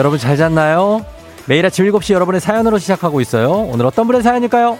[0.00, 1.04] 여러분 잘 잤나요?
[1.44, 3.50] 매일 아침 7시 여러분의 사연으로 시작하고 있어요.
[3.50, 4.78] 오늘 어떤 분의 사연일까요?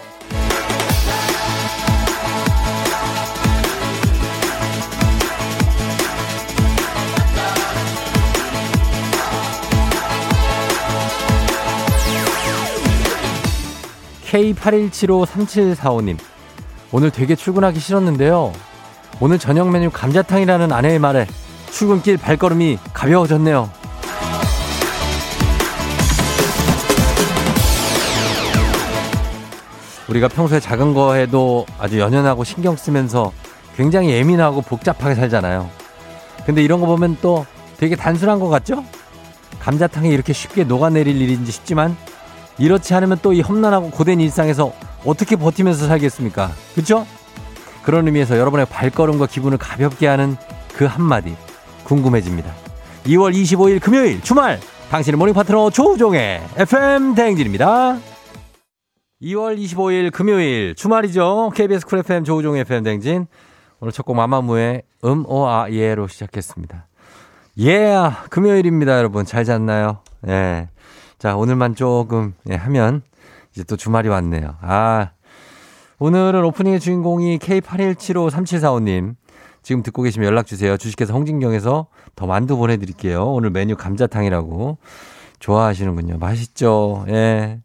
[14.25, 16.17] K81753745님.
[16.93, 18.55] 오늘 되게 출근하기 싫었는데요.
[19.21, 21.27] 오늘 저녁 메뉴 감자탕이라는 아내의 말에
[21.71, 23.80] 출근길 발걸음이 가벼워졌네요.
[30.11, 33.33] 우리가 평소에 작은 거에도 아주 연연하고 신경 쓰면서
[33.77, 35.71] 굉장히 예민하고 복잡하게 살잖아요.
[36.45, 37.47] 근데 이런 거 보면 또
[37.79, 38.85] 되게 단순한 것 같죠?
[39.61, 41.97] 감자탕이 이렇게 쉽게 녹아내릴 일인지 싶지만
[42.59, 44.73] 이렇지 않으면 또 이 험난하고 고된 일상에서
[45.05, 46.51] 어떻게 버티면서 살겠습니까?
[46.75, 47.07] 그쵸?
[47.83, 50.37] 그런 의미에서 여러분의 발걸음과 기분을 가볍게 하는
[50.75, 51.35] 그 한마디
[51.85, 52.53] 궁금해집니다.
[53.07, 57.99] 2월 25일 금요일 주말 당신의 morning 파트너 조우종의 FM 대행진입니다.
[59.23, 61.53] 2월 25일 금요일 주말이죠.
[61.55, 63.27] KBS 쿨 FM 조우종의 FM 대행진
[63.81, 66.87] 오늘 첫 곡 마마무의 음, 오, 아, 예로 시작했습니다.
[67.59, 69.25] 예, yeah, 금요일입니다, 여러분.
[69.25, 69.99] 잘 잤나요?
[70.29, 70.69] 예.
[71.19, 73.03] 자, 오늘만 조금, 예, 하면,
[73.53, 74.57] 이제 또 주말이 왔네요.
[74.63, 75.11] 아,
[75.99, 79.17] 오늘은 오프닝의 주인공이 K81753745님.
[79.63, 80.77] 지금 듣고 계시면 연락 주세요.
[80.79, 83.25] 주식회사 홍진경에서 더 만두 보내드릴게요.
[83.25, 84.79] 오늘 메뉴 감자탕이라고.
[85.41, 86.19] 좋아하시는군요.
[86.19, 87.05] 맛있죠?
[87.09, 87.61] 예.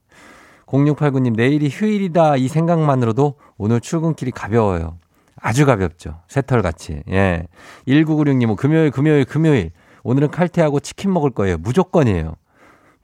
[0.67, 2.37] 0689님, 내일이 휴일이다.
[2.37, 4.97] 이 생각만으로도 오늘 출근길이 가벼워요.
[5.39, 6.21] 아주 가볍죠.
[6.27, 7.03] 새털같이.
[7.09, 7.47] 예.
[7.87, 9.71] 1996님, 뭐 금요일, 금요일, 금요일.
[10.03, 11.57] 오늘은 칼퇴하고 치킨 먹을 거예요.
[11.57, 12.35] 무조건이에요.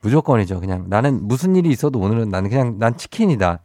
[0.00, 0.60] 무조건이죠.
[0.60, 3.60] 그냥 나는 무슨 일이 있어도 오늘은 나는 그냥 난 치킨이다.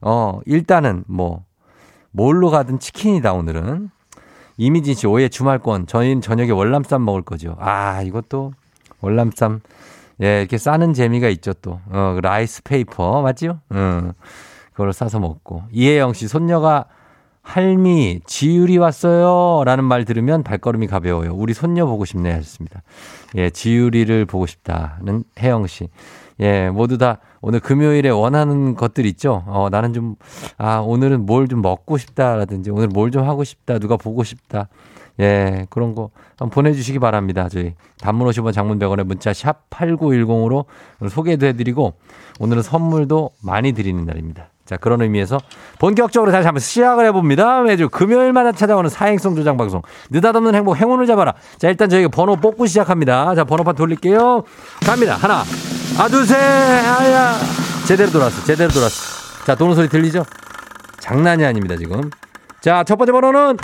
[0.00, 1.44] 어, 일단은 뭐,
[2.10, 3.90] 뭘로 가든 치킨이다, 오늘은.
[4.56, 5.86] 이미진 씨, 오해 주말권.
[5.86, 7.56] 저희는 저녁에 월남쌈 먹을 거죠.
[7.60, 8.52] 아, 이것도
[9.00, 9.60] 월남쌈.
[10.22, 11.80] 예, 이렇게 싸는 재미가 있죠, 또.
[11.90, 13.60] 어, 그 rice paper, 맞죠?
[13.70, 14.10] 어,
[14.72, 15.62] 그걸 싸서 먹고.
[15.72, 16.84] 이혜영 씨, 손녀가
[17.42, 19.64] 할미, 지율이 왔어요.
[19.64, 21.32] 라는 말 들으면 발걸음이 가벼워요.
[21.34, 22.82] 우리 손녀 보고 싶네 하셨습니다.
[23.36, 25.88] 예, 지율이를 보고 싶다는 혜영 씨.
[26.40, 29.42] 예, 모두 다 오늘 금요일에 원하는 것들 있죠?
[29.46, 30.16] 어, 나는 좀,
[30.58, 34.68] 아, 오늘은 뭘 좀 먹고 싶다라든지, 오늘 뭘 좀 하고 싶다, 누가 보고 싶다.
[35.20, 37.48] 예, 그런 거 한번 보내주시기 바랍니다.
[37.50, 40.64] 저희 단문 50원 장문 100원에 문자 샵 8910으로
[41.08, 41.94] 소개도 해드리고,
[42.40, 44.48] 오늘은 선물도 많이 드리는 날입니다.
[44.64, 45.38] 자, 그런 의미에서
[45.80, 47.62] 본격적으로 다시 한번 시작을 해봅니다.
[47.62, 49.82] 매주 금요일마다 찾아오는 사행성 조장 방송.
[50.10, 51.34] 느닷없는 행복, 행운을 잡아라.
[51.58, 53.34] 자, 일단 저희가 번호 뽑고 시작합니다.
[53.34, 54.44] 자, 번호판 돌릴게요.
[54.86, 55.16] 갑니다.
[55.16, 55.42] 하나,
[55.98, 57.34] 아, 둘, 셋, 아야.
[57.86, 58.44] 제대로 돌았어.
[58.44, 59.44] 제대로 돌았어.
[59.44, 60.24] 자, 도는 소리 들리죠?
[61.00, 62.08] 장난이 아닙니다, 지금.
[62.60, 63.56] 자, 첫 번째 번호는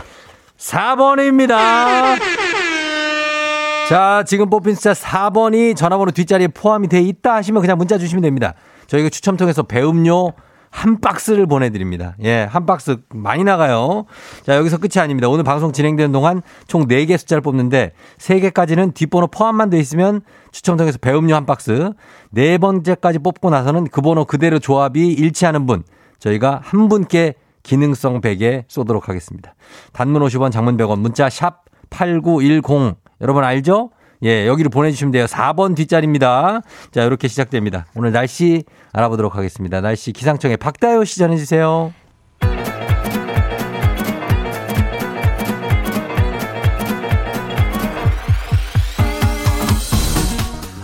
[0.58, 1.56] 4번입니다.
[3.88, 8.54] 자, 지금 뽑힌 숫자 4번이 전화번호 뒷자리에 포함이 돼 있다 하시면 그냥 문자 주시면 됩니다.
[8.88, 10.32] 저희가 추첨 통해서 배음료
[10.70, 12.16] 한 박스를 보내드립니다.
[12.22, 14.04] 예, 한 박스 많이 나가요.
[14.44, 15.28] 자, 여기서 끝이 아닙니다.
[15.28, 20.20] 오늘 방송 진행되는 동안 총 4개 숫자를 뽑는데 3개까지는 뒷번호 포함만 돼 있으면
[20.52, 21.92] 추첨 통해서 배음료 한 박스.
[22.30, 25.84] 네 번째까지 뽑고 나서는 그 번호 그대로 조합이 일치하는 분.
[26.18, 27.34] 저희가 한 분께
[27.66, 29.54] 기능성 베개 쏘도록 하겠습니다.
[29.92, 32.94] 단문 50원, 장문 100원, 문자 샵 8910.
[33.20, 33.90] 여러분 알죠?
[34.22, 35.24] 예, 여기로 보내주시면 돼요.
[35.26, 36.60] 4번 뒷자리입니다.
[36.92, 37.86] 자, 이렇게 시작됩니다.
[37.96, 39.80] 오늘 날씨 알아보도록 하겠습니다.
[39.80, 41.92] 날씨 기상청에 박다요 시 전해주세요.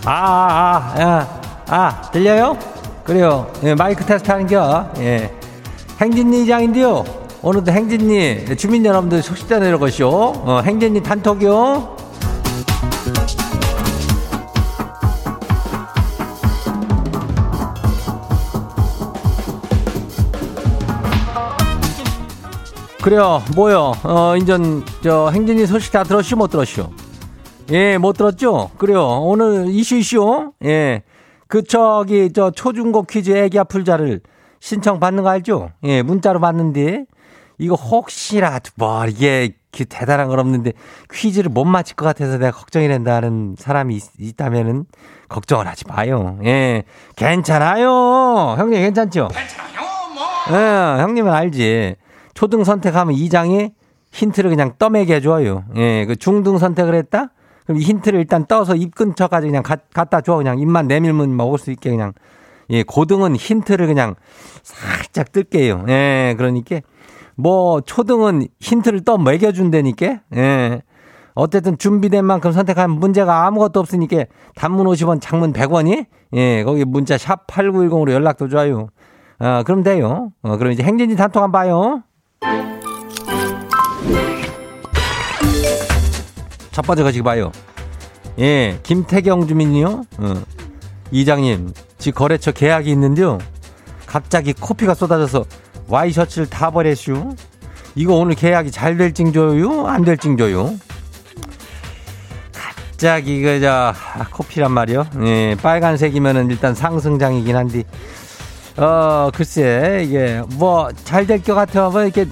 [0.05, 2.57] 아, 아, 아, 아, 들려요?
[3.05, 3.49] 그래요.
[3.63, 4.91] 예, 마이크 테스트 하는 겨.
[4.97, 5.42] 예.
[6.03, 7.05] 행진리 장인데요.
[7.41, 10.09] 오늘도 행진리 주민 여러분들 소식 전해려것이요.
[10.09, 11.95] 어, 행진리 단톡이요.
[23.01, 23.41] 그래요.
[23.55, 23.93] 뭐요?
[24.03, 26.89] 어, 인전, 저, 행진이 소식 다 들었슈, 못 들었슈?
[27.71, 28.71] 예, 못 들었죠?
[28.77, 29.05] 그래요.
[29.21, 30.51] 오늘 이슈 이슈.
[30.65, 31.03] 예.
[31.47, 34.19] 그, 저기, 저, 초중고 퀴즈 애기야 풀자를
[34.63, 35.71] 신청 받는 거 알죠?
[35.83, 37.03] 예, 문자로 받는데,
[37.57, 40.71] 이거 혹시라도 뭐, 이게 그 대단한 건 없는데,
[41.11, 44.85] 퀴즈를 못 맞힐 것 같아서 내가 걱정이 된다는 사람이 있, 다면은
[45.27, 46.39] 걱정을 하지 마요.
[46.45, 46.85] 예.
[47.17, 48.55] 괜찮아요.
[48.57, 49.27] 형님 괜찮죠?
[49.27, 49.81] 괜찮아요,
[50.15, 50.57] 뭐.
[50.57, 51.97] 예, 형님은 알지.
[52.33, 53.73] 초등 선택하면 2장에
[54.13, 55.65] 힌트를 그냥 떠매게 해줘요.
[55.75, 57.31] 예, 그 중등 선택을 했다?
[57.65, 60.37] 그럼 이 힌트를 일단 떠서 입 근처까지 그냥 가, 갖다 줘.
[60.37, 62.13] 그냥 입만 내밀면 먹을 수 있게 그냥.
[62.69, 64.15] 예, 고등은 힌트를 그냥
[64.63, 65.85] 살짝 뜰게요.
[65.89, 66.79] 예, 그러니까
[67.35, 70.19] 뭐 초등은 힌트를 떠 먹여준다니까.
[70.35, 70.81] 예.
[71.35, 74.25] 어쨌든 준비된 만큼 선택하면 문제가 아무것도 없으니까
[74.55, 76.05] 단문 50원, 장문 100원이
[76.35, 78.87] 예, 거기 문자 샵 8910으로 연락도 줘요.
[79.39, 80.31] 어, 그럼 돼요.
[80.43, 82.03] 어, 그럼 이제 행진이 단톡 한번 봐요.
[86.71, 87.51] 첫 번째 거시기 봐요.
[88.39, 89.87] 예, 김태경 주민이요.
[90.17, 90.33] 어.
[91.11, 91.71] 이장님,
[92.03, 93.37] 지 거래처 계약이 있는데요.
[94.05, 95.45] 갑자기 코피가 쏟아져서
[95.87, 97.33] 와이셔츠를 다 버렸슈.
[97.95, 99.87] 이거 오늘 계약이 잘 될징 줘요?
[99.87, 100.75] 안 될징 줘요?
[102.51, 105.07] 갑자기 그저 아, 코피란 말이요.
[105.23, 107.83] 예, 빨간색이면은 일단 상승장이긴 한데
[108.75, 112.25] 어 글쎄 이게 뭐 잘 될 것 같아 뭐 이렇게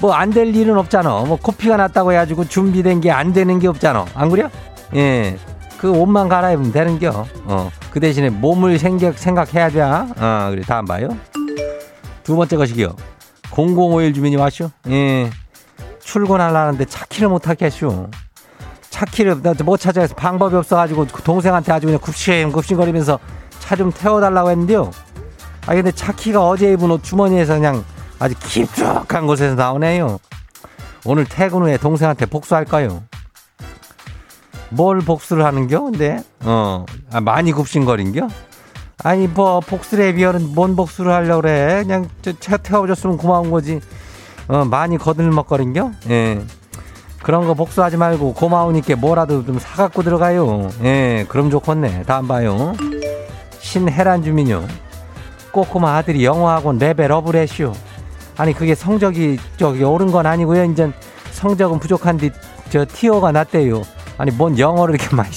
[0.00, 1.24] 뭐 안 될 일은 없잖아.
[1.26, 4.06] 뭐 코피가 났다고 해가지고 준비된 게 안 되는 게 없잖아.
[4.14, 4.48] 안 그래?
[4.94, 5.36] 예.
[5.78, 7.26] 그 옷만 갈아입으면 되는겨.
[7.44, 7.70] 어.
[7.90, 9.80] 그 대신에 몸을 생각, 생각해야 돼.
[9.80, 10.62] 어, 그래.
[10.66, 11.08] 다음 봐요.
[12.24, 12.94] 두 번째 것이기요.
[13.50, 14.70] 0051 주민이 왔쇼.
[14.88, 15.30] 예.
[16.00, 18.08] 출근하려는데 차키를 못 타겠쇼.
[18.90, 23.18] 차키를 못 찾아서 방법이 없어가지고 동생한테 아주 그냥 굽신 굽신거리면서
[23.58, 24.90] 차 좀 태워달라고 했는데요.
[25.66, 27.84] 아 근데 차키가 어제 입은 옷 주머니에서 그냥
[28.18, 30.18] 아주 깊숙한 곳에서 나오네요.
[31.04, 33.02] 오늘 퇴근 후에 동생한테 복수할까요?
[34.70, 35.80] 뭘 복수를 하는겨?
[35.82, 38.28] 근데 어 아, 많이 굽신거린겨?
[39.04, 41.82] 아니 뭐 복수에 비하면 뭔 복수를 하려고 그래?
[41.82, 42.08] 그냥
[42.40, 43.80] 차 태워줬으면 고마운 거지.
[44.48, 45.92] 어 많이 거들먹거린겨?
[46.10, 46.40] 예.
[47.22, 50.70] 그런 거 복수하지 말고 고마우니까 뭐라도 좀 사갖고 들어가요.
[50.84, 52.04] 예, 그럼 좋겠네.
[52.04, 52.72] 다음 봐요.
[53.58, 54.64] 신혜란 주민요.
[55.50, 57.72] 꼬꼬마 아들이 영어학원 레벨업을 했슈.
[58.36, 60.64] 아니 그게 성적이 저기 오른 건 아니고요.
[60.64, 60.92] 이제
[61.32, 62.30] 성적은 부족한데
[62.70, 63.82] 저 티어가 낮대요.
[64.18, 65.30] 아니 뭔 영어를 이렇게 많이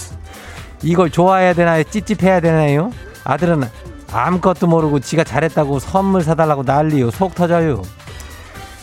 [0.82, 1.84] 이걸 좋아해야 되나요?
[1.84, 2.92] 찝찝해야 되나요?
[3.24, 3.64] 아들은
[4.12, 7.12] 아무것도 모르고 지가 잘했다고 선물 사달라고 난리요.
[7.12, 7.82] 속 터져요.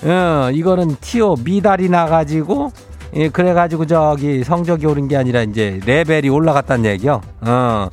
[0.04, 2.70] 어, 이거는 티오 미달이 나가지고
[3.14, 7.20] 예, 그래가지고 저기 성적이 오른 게 아니라 이제 레벨이 올라갔다는 얘기요.
[7.40, 7.88] 어.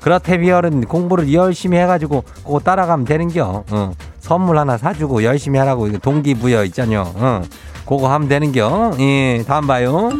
[0.00, 3.64] 그렇다면은 공부를 열심히 해가지고 그거 따라가면 되는겨.
[3.68, 3.92] 어.
[4.20, 7.12] 선물 하나 사주고 열심히 하라고 동기부여 있잖요.
[7.16, 7.42] 어.
[7.86, 8.92] 그거 하면 되는겨.
[9.00, 10.10] 예, 다음 봐요.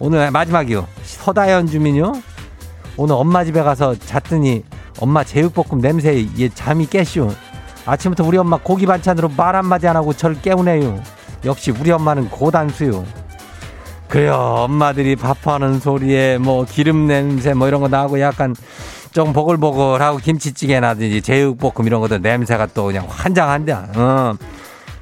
[0.00, 0.86] 오늘 마지막이요.
[1.02, 2.12] 서다현 주민요.
[2.96, 4.64] 오늘 엄마 집에 가서 잤더니
[5.00, 7.30] 엄마 제육볶음 냄새에 얘 잠이 깨쇼.
[7.86, 11.00] 아침부터 우리 엄마 고기 반찬으로 말 한마디 안 하고 저를 깨우네요.
[11.44, 13.04] 역시 우리 엄마는 고단수요.
[14.08, 14.34] 그래요.
[14.34, 18.54] 엄마들이 밥하는 소리에 뭐 기름 냄새 뭐 이런 거 나고 약간
[19.12, 23.72] 좀 보글보글하고 김치찌개나든지 제육볶음 이런 것들 냄새가 또 그냥 환장한데.
[23.72, 24.34] 어.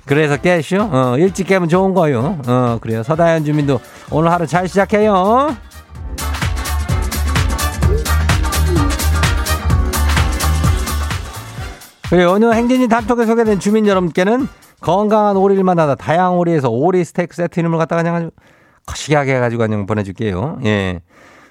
[0.06, 0.76] 그래서 깨쇼.
[0.80, 2.38] 어, 일찍 깨면 좋은 거요.
[2.46, 3.02] 어, 그래요.
[3.02, 3.80] 서다현 주민도
[4.10, 5.56] 오늘 하루 잘 시작해요.
[12.08, 14.46] 그리고 오늘 행진이 단톡에 소개된 주민 여러분께는
[14.80, 18.30] 건강한 오리를 만나다 다양한 오리에서 오리 스테이크 세트 이름을 갖다가 그냥 아주
[18.86, 20.60] 거시기하게 해가지고 그냥 보내줄게요.
[20.66, 21.00] 예.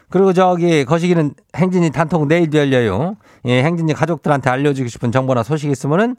[0.10, 3.18] 그리고 저기 거시기는 행진이 단톡 내일도 열려요.
[3.46, 6.16] 예, 행진이 가족들한테 알려주고 싶은 정보나 소식 있으면은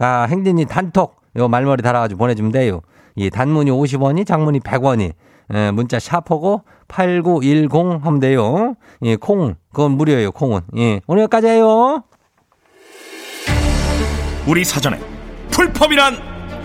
[0.00, 2.80] 아, 행진이 단톡 요 말머리 달아가지고 보내주면 돼요.
[3.16, 5.12] 이 단문이 50원이 장문이 100원이
[5.54, 8.74] 예, 문자 샤퍼고 8910 하면 돼요.
[9.02, 10.32] 예, 콩 그건 무료예요.
[10.32, 10.60] 콩은.
[10.76, 12.04] 예, 오늘 여기까지 해요.
[14.46, 14.98] 우리 사전에
[15.50, 16.16] 풀펌이란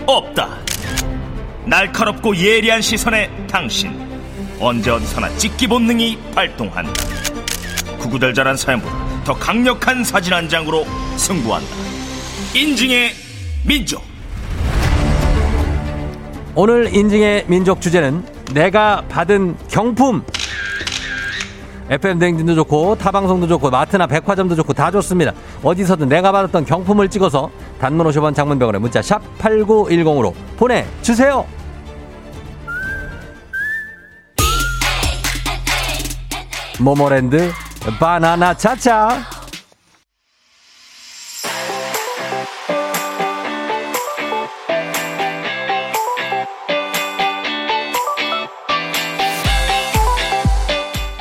[0.06, 0.48] 없다.
[1.66, 3.92] 날카롭고 예리한 시선에 당신
[4.60, 6.92] 언제 어디서나 찍기 본능이 발동한다.
[7.98, 10.84] 구구절절한 사연보다 더 강력한 사진 한 장으로
[11.16, 11.68] 승부한다.
[12.54, 13.12] 인증의
[13.66, 14.13] 민족.
[16.56, 20.22] 오늘 인증의 민족 주제는 내가 받은 경품.
[21.90, 25.32] FM 댕진도 좋고 타방송도 좋고 마트나 백화점도 좋고 다 좋습니다.
[25.64, 31.44] 어디서든 내가 받았던 경품을 찍어서 단문 50원 장문병원에 문자 샵 8910으로 보내주세요.
[36.78, 37.50] 모모랜드
[37.98, 39.18] 바나나 차차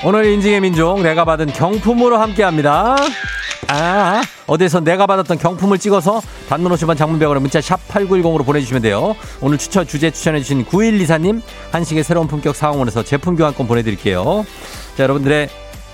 [0.06, 2.98] 오늘 인증의 민족 내가 받은 경품으로 함께합니다.
[3.70, 9.16] 아, 어디서 내가 받았던 경품을 찍어서 단문 50원 장문병으로 문자 샵 8910으로 보내주시면 돼요.
[9.40, 11.42] 오늘 추천, 주제 추천해주신 9124님,
[11.72, 14.46] 한식의 새로운 품격 사원에서 제품 교환권 보내드릴게요.
[14.98, 15.48] 자, 여러분들의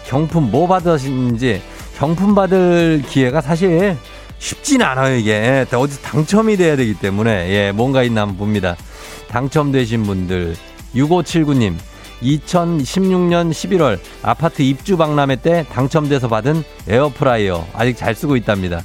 [0.08, 1.62] 경품 뭐 받으시는지
[2.00, 3.96] 경품 받을 기회가 사실
[4.40, 5.68] 쉽진 않아요, 이게.
[5.72, 8.76] 어디 당첨이 돼야 되기 때문에, 예, 뭔가 있나 한번 봅니다.
[9.28, 10.56] 당첨되신 분들,
[10.96, 11.76] 6579님,
[12.22, 18.82] 2016년 11월 아파트 입주 박람회 때 당첨돼서 받은 에어프라이어 아직 잘 쓰고 있답니다.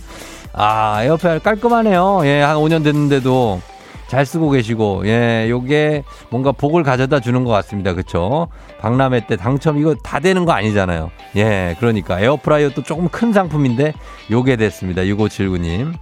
[0.52, 2.20] 아, 에어프라이어 깔끔하네요.
[2.24, 3.60] 예, 한 5년 됐는데도
[4.06, 7.94] 잘 쓰고 계시고, 예, 요게 뭔가 복을 가져다 주는 것 같습니다.
[7.94, 8.48] 그쵸?
[8.80, 11.10] 박람회 때 당첨 이거 다 되는 거 아니잖아요.
[11.36, 13.94] 예, 그러니까 에어프라이어 또 조금 큰 상품인데
[14.30, 15.02] 요게 됐습니다.
[15.02, 15.94] 6579님.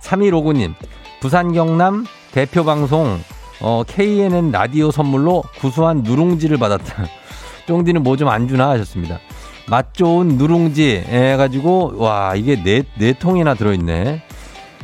[0.00, 0.74] 3159님.
[1.20, 3.18] 부산 경남 대표 방송
[3.60, 7.04] 어, KNN 라디오 선물로 구수한 누룽지를 받았다.
[7.66, 9.20] 쫑디는 뭐 좀 안 주나 하셨습니다.
[9.68, 14.22] 맛 좋은 누룽지 해가지고 와 이게 네, 네 통이나 들어있네.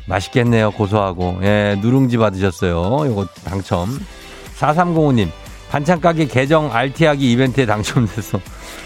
[0.07, 3.07] 맛있겠네요 고소하고 예 누룽지 받으셨어요.
[3.07, 3.99] 요거 당첨.
[4.59, 5.29] 4305님
[5.71, 8.39] 반찬 가게 계정 RT하기 이벤트에 당첨돼서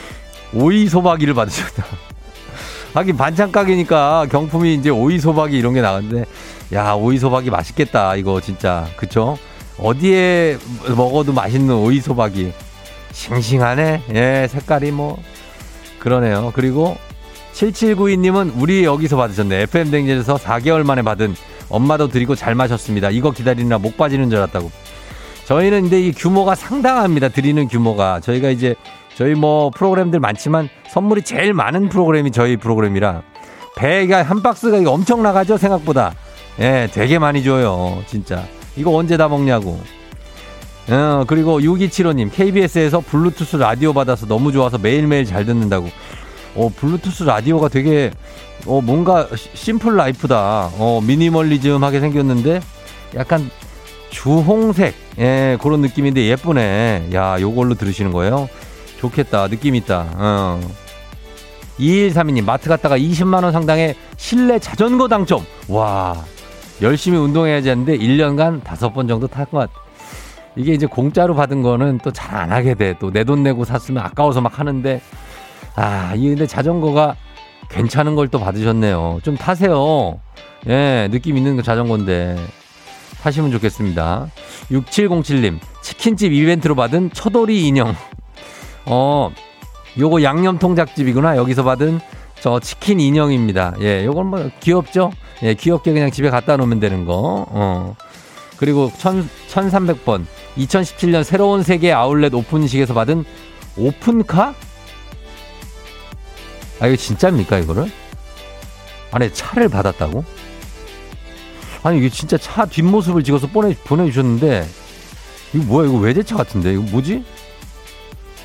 [0.55, 1.85] 오이 소박이를 받으셨다.
[2.95, 6.25] 하긴 반찬 가게니까 경품이 이제 오이 소박이 이런 게 나왔는데
[6.73, 9.37] 야 오이 소박이 맛있겠다 이거 진짜 그쵸?
[9.83, 10.59] 어디에
[10.97, 12.53] 먹어도 맛있는 오이 소박이
[13.13, 14.03] 싱싱하네.
[14.15, 15.19] 예 색깔이 뭐
[15.99, 16.53] 그러네요.
[16.55, 16.97] 그리고
[17.53, 19.63] 7792님은 우리 여기서 받으셨네.
[19.63, 21.35] FM댕진에서 4개월 만에 받은
[21.69, 23.11] 엄마도 드리고 잘 마셨습니다.
[23.11, 24.71] 이거 기다리느라 목 빠지는 줄 알았다고.
[25.47, 27.29] 저희는 근데 이 규모가 상당합니다.
[27.29, 28.21] 드리는 규모가.
[28.21, 28.75] 저희가 이제
[29.17, 33.23] 저희 뭐 프로그램들 많지만 선물이 제일 많은 프로그램이 저희 프로그램이라
[33.77, 36.15] 배가 한 박스가 엄청 나가죠 생각보다.
[36.61, 38.03] 예, 되게 많이 줘요.
[38.07, 38.45] 진짜.
[38.81, 39.79] 이거 언제 다 먹냐고.
[40.89, 45.89] 어, 그리고 6275님, KBS에서 블루투스 라디오 받아서 너무 좋아서 매일매일 잘 듣는다고.
[46.57, 48.11] 어, 블루투스 라디오가 되게,
[48.67, 50.71] 어, 뭔가 심플 라이프다.
[50.79, 52.61] 어, 미니멀리즘하게 생겼는데,
[53.15, 53.51] 약간
[54.09, 57.11] 주홍색, 예, 그런 느낌인데 예쁘네.
[57.15, 58.49] 야, 요걸로 들으시는 거예요?
[58.99, 59.49] 좋겠다.
[59.49, 60.07] 느낌 있다.
[60.15, 60.61] 어.
[61.79, 65.45] 2132님, 마트 갔다가 20만원 상당의 실내 자전거 당첨.
[65.69, 66.25] 와,
[66.83, 69.73] 열심히 운동해야지 하는데 1년간 5번 정도 탈것 같아.
[70.57, 72.95] 이게 이제 공짜로 받은 거는 또 잘 안 하게 돼.
[72.99, 75.01] 또 내 돈 내고 샀으면 아까워서 막 하는데
[75.77, 77.17] 아, 이 근데 자전거가
[77.69, 79.21] 괜찮은 걸 또 받으셨네요.
[79.23, 80.19] 좀 타세요.
[80.69, 82.37] 예, 느낌 있는 거 자전거인데.
[83.23, 84.29] 타시면 좋겠습니다.
[84.71, 87.95] 6707님, 치킨집 이벤트로 받은 초돌이 인형.
[88.87, 89.31] 어,
[89.99, 91.37] 요거 양념 통작집이구나.
[91.37, 92.01] 여기서 받은
[92.41, 93.75] 저 치킨 인형입니다.
[93.81, 95.13] 예, 요건 뭐 귀엽죠?
[95.43, 97.47] 예, 귀엽게 그냥 집에 갖다 놓으면 되는 거.
[97.49, 97.97] 어.
[98.57, 100.25] 그리고 1 1300번.
[100.57, 103.25] 2017년 새로운 세계 아울렛 오픈식에서 받은
[103.77, 104.55] 오픈카?
[106.81, 107.91] 아, 이거 진짜입니까, 이거를?
[109.13, 110.25] 아니, 차를 받았다고?
[111.83, 114.67] 아니, 이게 진짜 차 뒷모습을 찍어서 보내, 보내주셨는데,
[115.55, 116.73] 이거 뭐야, 이거 외제차 같은데?
[116.73, 117.23] 이거 뭐지?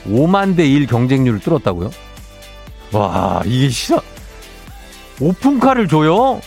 [0.07, 1.91] 5만 대 1 경쟁률을 뚫었다고요?
[2.91, 4.01] 와, 이게 시사,
[5.19, 6.41] 오픈카를 줘요?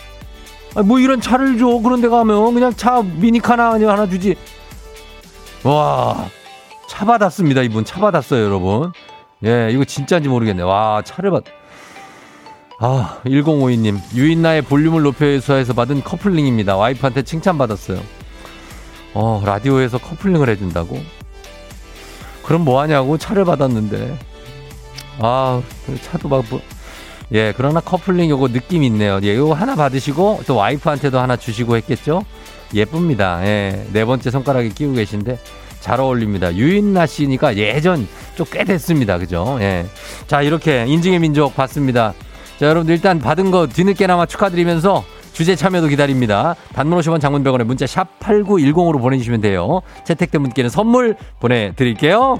[0.75, 1.67] 아니, 뭐 이런 차를 줘.
[1.79, 4.35] 그런 데 가면 그냥 차 미니카나 하나 주지.
[5.63, 6.29] 와,
[6.87, 7.83] 차 받았습니다, 이분.
[7.85, 8.91] 차 받았어요, 여러분.
[9.45, 10.63] 예, 이거 진짜인지 모르겠네.
[10.63, 11.43] 와, 차를 받,
[12.79, 13.99] 아, 1052님.
[14.15, 16.77] 유인나의 볼륨을 높여서에서 받은 커플링입니다.
[16.77, 17.99] 와이프한테 칭찬받았어요.
[19.13, 20.99] 어, 라디오에서 커플링을 해준다고?
[22.43, 24.17] 그럼 뭐 하냐고 차를 받았는데.
[25.19, 25.61] 아,
[26.03, 26.61] 차도 막, 뭐.
[27.31, 29.19] 예, 그러나 커플링 요거 느낌 있네요.
[29.23, 32.23] 예, 요거 하나 받으시고 또 와이프한테도 하나 주시고 했겠죠?
[32.73, 33.39] 예쁩니다.
[33.45, 35.37] 예, 네 번째 손가락에 끼고 계신데
[35.79, 36.53] 잘 어울립니다.
[36.55, 39.17] 유인나 씨니까 예전 좀 꽤 됐습니다.
[39.17, 39.57] 그죠?
[39.61, 39.85] 예.
[40.27, 42.13] 자, 이렇게 인증의 민족 봤습니다.
[42.59, 46.55] 자, 여러분들 일단 받은 거 뒤늦게나마 축하드리면서 주제 참여도 기다립니다.
[46.73, 49.81] 단문 50원 장문병원에 문자 샵 8910으로 보내주시면 돼요.
[50.05, 52.39] 채택된 분께는 선물 보내드릴게요.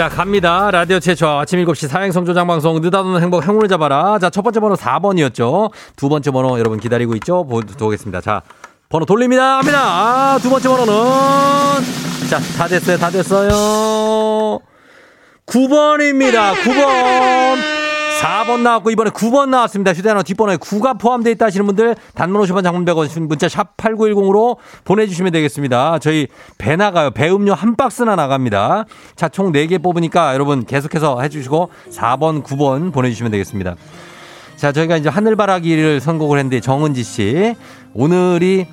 [0.00, 0.70] 자, 갑니다.
[0.70, 4.18] 라디오 최초 아침 7시 사행성 조장방송 느닷없는 행복 행운을 잡아라.
[4.18, 5.70] 자, 첫 번째 번호 4번이었죠.
[5.94, 7.44] 두 번째 번호 여러분 기다리고 있죠?
[7.44, 8.22] 보도록하겠습니다.
[8.22, 8.40] 자,
[8.88, 9.58] 번호 돌립니다.
[9.58, 9.78] 합니다.
[9.82, 10.94] 아, 두 번째 번호는
[12.30, 12.96] 자, 다 됐어요.
[12.96, 14.60] 다 됐어요.
[15.44, 16.54] 9번입니다.
[16.54, 17.79] 9번.
[18.20, 19.92] 4번 나왔고 이번에 9번 나왔습니다.
[19.92, 25.32] 휴대전화 뒷번호에 9가 포함되어 있다 하시는 분들 단문 50원 장문 100원 문자 샵 8910으로 보내주시면
[25.32, 25.98] 되겠습니다.
[26.00, 27.12] 저희 배 나가요.
[27.12, 28.84] 배 음료 한 박스나 나갑니다.
[29.16, 33.76] 자, 총 4개 뽑으니까 여러분 계속해서 해주시고 4번, 9번 보내주시면 되겠습니다.
[34.56, 37.56] 자, 저희가 이제 하늘바라기를 선곡을 했는데 정은지 씨.
[37.94, 38.66] 오늘이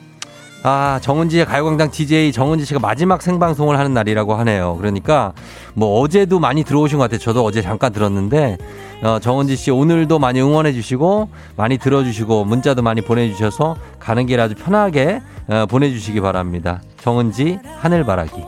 [0.64, 4.76] 아, 정은지의 가요광장 DJ 정은지 씨가 마지막 생방송을 하는 날이라고 하네요.
[4.78, 5.32] 그러니까
[5.74, 7.20] 뭐 어제도 많이 들어오신 것 같아요.
[7.20, 8.58] 저도 어제 잠깐 들었는데
[9.04, 14.56] 어, 정은지 씨 오늘도 많이 응원해 주시고 많이 들어주시고 문자도 많이 보내주셔서 가는 길 아주
[14.56, 16.82] 편하게 어, 보내주시기 바랍니다.
[17.02, 18.44] 정은지 하늘바라기.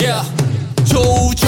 [0.00, 1.47] Yeah.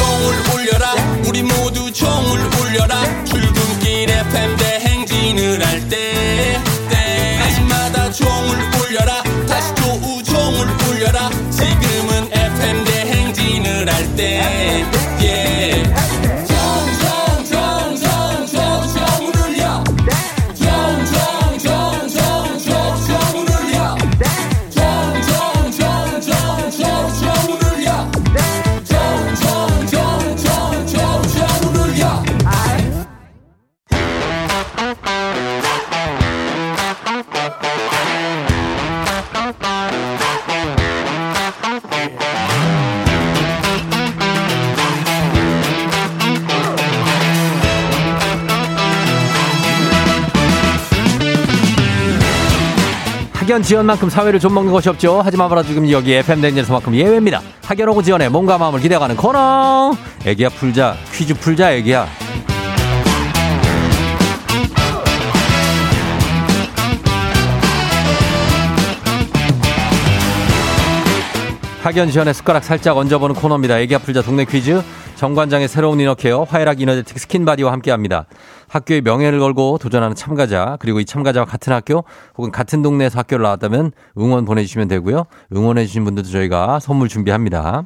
[53.80, 55.23] 지연만큼 사회를 좀 먹는 것이 없죠.
[55.25, 57.40] 하지만 바로 지금 여기 FM 대행진에서만큼 예외입니다.
[57.64, 59.97] 학연하고 지연의 몸과 마음을 기대가는 코너.
[60.26, 62.06] 애기야 풀자 퀴즈 풀자 애기야.
[71.82, 73.78] 학연 지연의 숟가락 살짝 얹어보는 코너입니다.
[73.80, 74.82] 애기야 풀자 동네 퀴즈.
[75.21, 78.25] 정관장의 새로운 inner care 화애락 이너제틱 스킨바디와 함께합니다.
[78.69, 82.04] 학교의 명예를 걸고 도전하는 참가자 그리고 이 참가자와 같은 학교
[82.39, 85.26] 혹은 같은 동네에서 학교를 나왔다면 응원 보내주시면 되고요.
[85.54, 87.85] 응원해 주신 분들도 저희가 선물 준비합니다.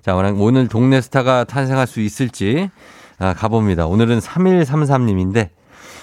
[0.00, 2.68] 자 오늘, 오늘 동네 스타가 탄생할 수 있을지
[3.20, 3.86] 아, 가봅니다.
[3.86, 5.50] 오늘은 3133님인데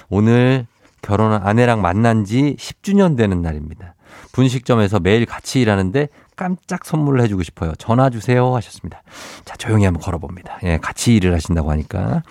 [0.08, 0.66] 오늘
[1.02, 3.96] 결혼한 아내랑 만난 지 10주년 되는 날입니다.
[4.32, 6.08] 분식점에서 매일 같이 일하는데
[6.40, 7.74] 깜짝 선물을 해주고 싶어요.
[7.78, 9.02] 전화 주세요 하셨습니다.
[9.44, 10.60] 자 조용히 한번 걸어봅니다.
[10.64, 12.24] 예, 같이 일을 하신다고 하니까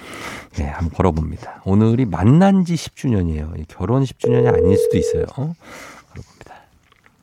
[0.60, 1.60] 예, 한번 걸어봅니다.
[1.66, 3.64] 오늘이 만난 지 10주년이에요.
[3.68, 5.26] 결혼 10주년이 아닐 수도 있어요.
[5.26, 6.54] 걸어봅니다.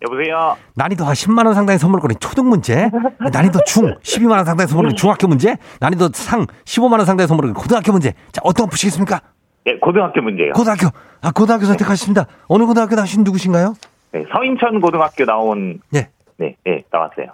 [0.03, 0.57] 여보세요.
[0.75, 2.91] 난이도 10만 원 상당의 선물권이 초등 문제,
[3.31, 7.93] 난이도 중 12만 원 상당의 선물권이 중학교 문제, 난이도 상 15만 원 상당의 선물권이 고등학교
[7.93, 8.13] 문제.
[8.31, 9.21] 자 어떤 거 푸시겠습니까?
[9.65, 10.51] 예, 고등학교 문제요.
[10.53, 10.89] 고등학교.
[11.21, 12.27] 아 고등학교 선택하셨습니다.
[12.47, 13.73] 어느 고등학교 나신 누구신가요?
[14.11, 17.27] 네, 서인천 고등학교 나온 예, 네, 예, 나왔어요.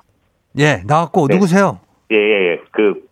[0.57, 1.35] 예 나왔고 네.
[1.35, 1.79] 누구세요?
[2.11, 2.61] 예, 예, 예.
[2.71, 3.09] 그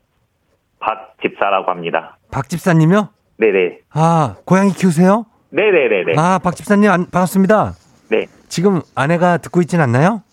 [0.82, 2.18] 박 집사라고 합니다.
[2.32, 3.10] 박 집사님이요?
[3.38, 3.80] 네, 네.
[3.92, 5.26] 아 고양이 키우세요?
[5.50, 6.14] 네, 네, 네, 네.
[6.18, 7.74] 아 박 집사님 안, 반갑습니다.
[8.10, 8.28] 네.
[8.48, 10.24] 지금 아내가 듣고 있진 않나요?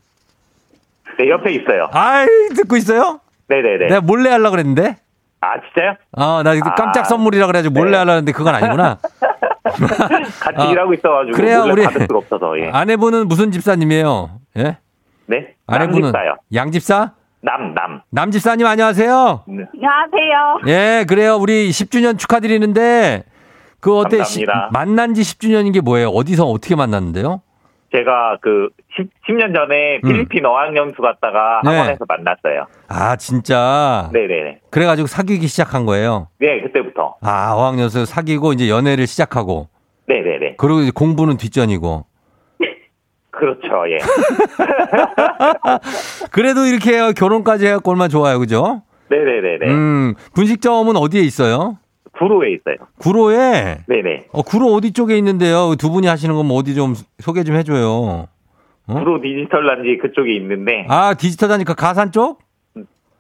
[1.19, 1.89] 네, 옆에 있어요.
[1.93, 3.21] 아이 듣고 있어요?
[3.49, 3.87] 네, 네, 네.
[3.89, 4.97] 내가 몰래 하려 그랬는데.
[5.41, 5.95] 아, 진짜요?
[6.13, 7.97] 아, 나 이거 깜짝 아, 선물이라 그래가지고 몰래 네.
[7.99, 8.99] 하려는데 그건 아니구나.
[10.41, 12.59] 같이 아, 일하고 있어 가지고 그래야 몰래 우리 받을 수가 없어서.
[12.61, 12.71] 예.
[12.71, 14.31] 아내분은 무슨 집사님이에요?
[14.59, 14.79] 예?
[15.27, 15.55] 네.
[15.67, 16.13] 아내분은.
[16.55, 17.13] 양집사?
[17.43, 18.01] 남, 남.
[18.11, 19.45] 남집사님 안녕하세요.
[19.47, 19.65] 네.
[19.75, 20.61] 안녕하세요.
[20.67, 21.37] 예, 그래요.
[21.37, 23.25] 우리 10주년 축하드리는데
[23.81, 24.19] 그 어때?
[24.19, 24.71] 감사합니다.
[24.73, 26.09] 만난 지 10주년인 게 뭐예요?
[26.09, 27.43] 어디서 어떻게 만났는데요?
[27.95, 30.09] 제가 그 10, 10년 전에 음.
[30.09, 31.71] 필리핀 어학연수 갔다가 네.
[31.77, 32.67] 학원에서 만났어요.
[32.89, 34.11] 아, 진짜.
[34.13, 34.61] 네, 네, 네.
[34.71, 36.29] 그래가지고 사귀기 시작한 거예요.
[36.39, 37.17] 네, 그때부터.
[37.23, 39.69] 아, 어학연수 사귀고 이제 연애를 시작하고
[40.09, 40.55] 네, 네, 네.
[40.59, 42.07] 그리고 이제 공부는 뒷전이고.
[43.39, 43.69] 그렇죠.
[43.91, 43.99] 예.
[46.31, 48.83] 그래도 이렇게 결혼까지 해갖고 얼마나 좋아요, 그죠?
[49.09, 49.71] 네, 네, 네, 네.
[49.73, 51.79] 음, 분식점은 어디에 있어요?
[52.19, 52.77] 구로에 있어요.
[52.99, 54.27] 구로에 네네.
[54.33, 55.75] 어 구로 어디 쪽에 있는데요?
[55.79, 58.27] 두 분이 하시는 건 뭐 어디 좀 소개 좀 해줘요.
[58.89, 58.95] 어?
[58.95, 62.39] 구로 디지털 단지 그쪽에 있는데 아 디지털 다니까 가산 쪽?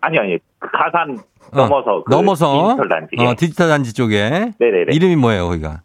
[0.00, 1.18] 아니 아니 그 가산
[1.52, 3.16] 어, 넘어서 그 넘어서 디지털 단지.
[3.18, 4.92] 어 디지털 단지 쪽에 네네네.
[4.94, 5.82] 이름이 뭐예요 거기가?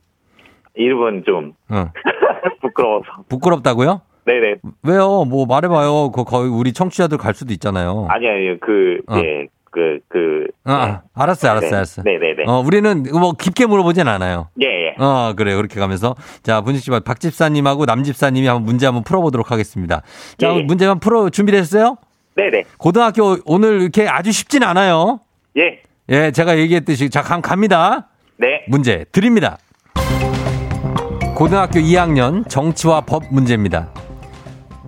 [0.76, 1.92] 이름은 좀 어.
[2.62, 3.08] 부끄러워서.
[3.28, 4.02] 부끄럽다고요?
[4.26, 4.56] 네네.
[4.84, 5.26] 왜요?
[5.26, 6.12] 뭐 말해봐요.
[6.12, 8.08] 그 거의 우리 청취자들 갈 수도 있잖아요.
[8.10, 9.18] 아니 아니 그 어.
[9.18, 9.48] 예.
[9.72, 10.48] 그, 그.
[10.66, 11.76] 어, 아, 알았어요, 알았어요, 네.
[11.78, 12.04] 알았어요.
[12.04, 12.44] 네네네.
[12.46, 14.50] 어, 우리는 뭐 깊게 물어보진 않아요.
[14.62, 14.96] 예, 예.
[15.02, 15.56] 어, 그래.
[15.56, 16.16] 그렇게 가면서.
[16.44, 20.02] 자, 분식 씨, 박 집사님하고 남 집사님이 한번 문제 한번 풀어보도록 하겠습니다.
[20.38, 20.64] 자, 예, 예.
[20.64, 21.98] 문제 한번 풀어, 준비됐어요?
[22.36, 22.66] 네네.
[22.78, 25.22] 고등학교 오늘 이렇게 아주 쉽진 않아요.
[25.58, 25.82] 예.
[26.10, 27.10] 예, 제가 얘기했듯이.
[27.10, 28.10] 자, 감, 갑니다.
[28.38, 28.66] 네.
[28.68, 29.58] 문제 드립니다.
[31.36, 33.90] 고등학교 2학년 정치와 법 문제입니다.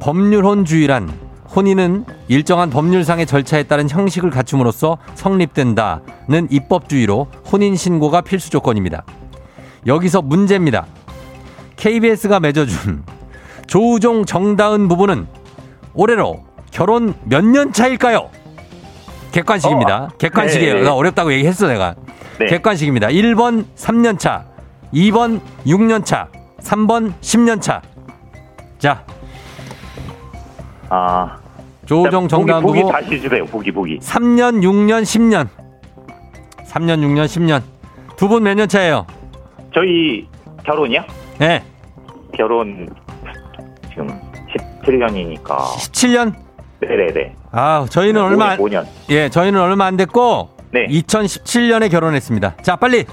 [0.03, 1.09] 법률혼주의란
[1.55, 9.05] 혼인은 일정한 법률상의 절차에 따른 형식을 갖춤으로써 성립된다는 입법주의로 혼인 신고가 필수 조건입니다.
[9.87, 10.85] 여기서 문제입니다.
[11.77, 13.03] KBS가 맺어준
[13.65, 15.25] 조우종 정다은 부부는
[15.93, 18.29] 올해로 결혼 몇 년 차일까요?
[19.31, 20.03] 객관식입니다.
[20.03, 20.73] 어, 객관식이에요.
[20.75, 20.81] 네.
[20.81, 21.95] 나 어렵다고 얘기했어 내가.
[22.39, 22.47] 네.
[22.47, 23.07] 객관식입니다.
[23.07, 24.43] 1번 3년 차,
[24.93, 26.27] 2번 6년 차,
[26.61, 27.81] 3번 10년 차.
[28.79, 29.05] 자,
[30.93, 31.37] 아.
[31.85, 33.45] 조우종 자, 보기, 다시 주세요.
[33.45, 33.99] 보기, 보기.
[33.99, 35.47] 3년, 6년, 10년.
[36.65, 37.61] 3년, 6년, 10년.
[38.15, 39.05] 두 분 몇 년 차예요?
[39.73, 40.27] 저희
[40.63, 41.01] 결혼이요?
[41.39, 41.63] 네.
[42.37, 42.87] 결혼
[43.89, 44.07] 지금
[44.85, 45.57] 17년이니까.
[45.57, 46.33] 17년?
[46.79, 47.35] 네네네.
[47.51, 48.85] 아, 저희는 얼마 안, 5년.
[49.09, 50.87] 예, 저희는 얼마 안 됐고 네.
[50.87, 52.55] 2017년에 결혼했습니다.
[52.61, 53.03] 자, 빨리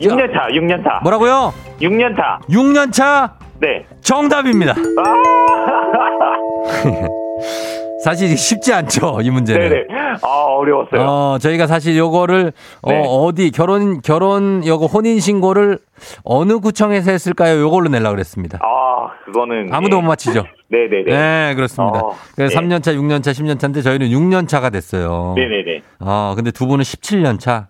[0.00, 1.00] 6년 차, 6년 차.
[1.02, 1.52] 뭐라고요?
[1.80, 2.38] 6년 차.
[2.48, 3.84] 6년 차 네.
[4.00, 4.74] 정답입니다.
[8.04, 9.68] 사실 쉽지 않죠, 이 문제는.
[9.68, 9.84] 네네.
[10.22, 11.00] 아, 어려웠어요.
[11.02, 12.52] 어, 저희가 사실 요거를
[12.86, 12.96] 네.
[12.96, 15.78] 어, 어디 결혼 결혼 요거 혼인 신고를
[16.24, 17.60] 어느 구청에서 했을까요?
[17.60, 18.58] 요걸로 내려고 그랬습니다.
[18.62, 19.68] 아, 그거는.
[19.72, 20.00] 아무도 예.
[20.00, 20.44] 못 맞히죠.
[20.70, 21.04] 네네네.
[21.06, 21.98] 네, 그렇습니다.
[21.98, 22.66] 어, 그래서 네.
[22.68, 25.34] 3년 차, 6년 차, 10년 차인데 저희는 6년 차가 됐어요.
[25.36, 25.82] 네네네.
[25.98, 27.68] 아, 근데 두 분은 17년 차.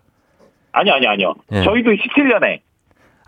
[0.73, 1.35] 아니요, 아니요, 아니요.
[1.53, 1.63] 예.
[1.63, 2.61] 저희도 17년에.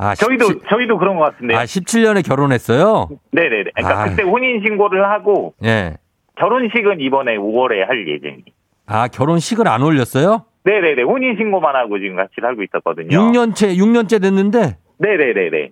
[0.02, 1.54] 아, 저희도, 17, 저희도 그런 것 같은데.
[1.54, 3.10] 아, 17년에 결혼했어요?
[3.32, 3.70] 네네네.
[3.76, 4.04] 그러니까 아.
[4.08, 5.98] 그때 혼인 신고를 하고 예.
[6.36, 8.44] 결혼식은 이번에 5월에 할 예정이.
[8.86, 10.46] 아, 결혼식을 안 올렸어요?
[10.64, 11.02] 네네네.
[11.02, 13.08] 혼인 신고만 하고 지금 같이 살고 있었거든요.
[13.10, 15.70] 6년째, 6년째 됐는데 네네네네.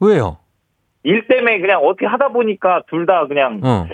[0.00, 0.38] 왜요?
[1.02, 3.88] 일 때문에 그냥 어떻게 하다 보니까 둘 다 그냥 어.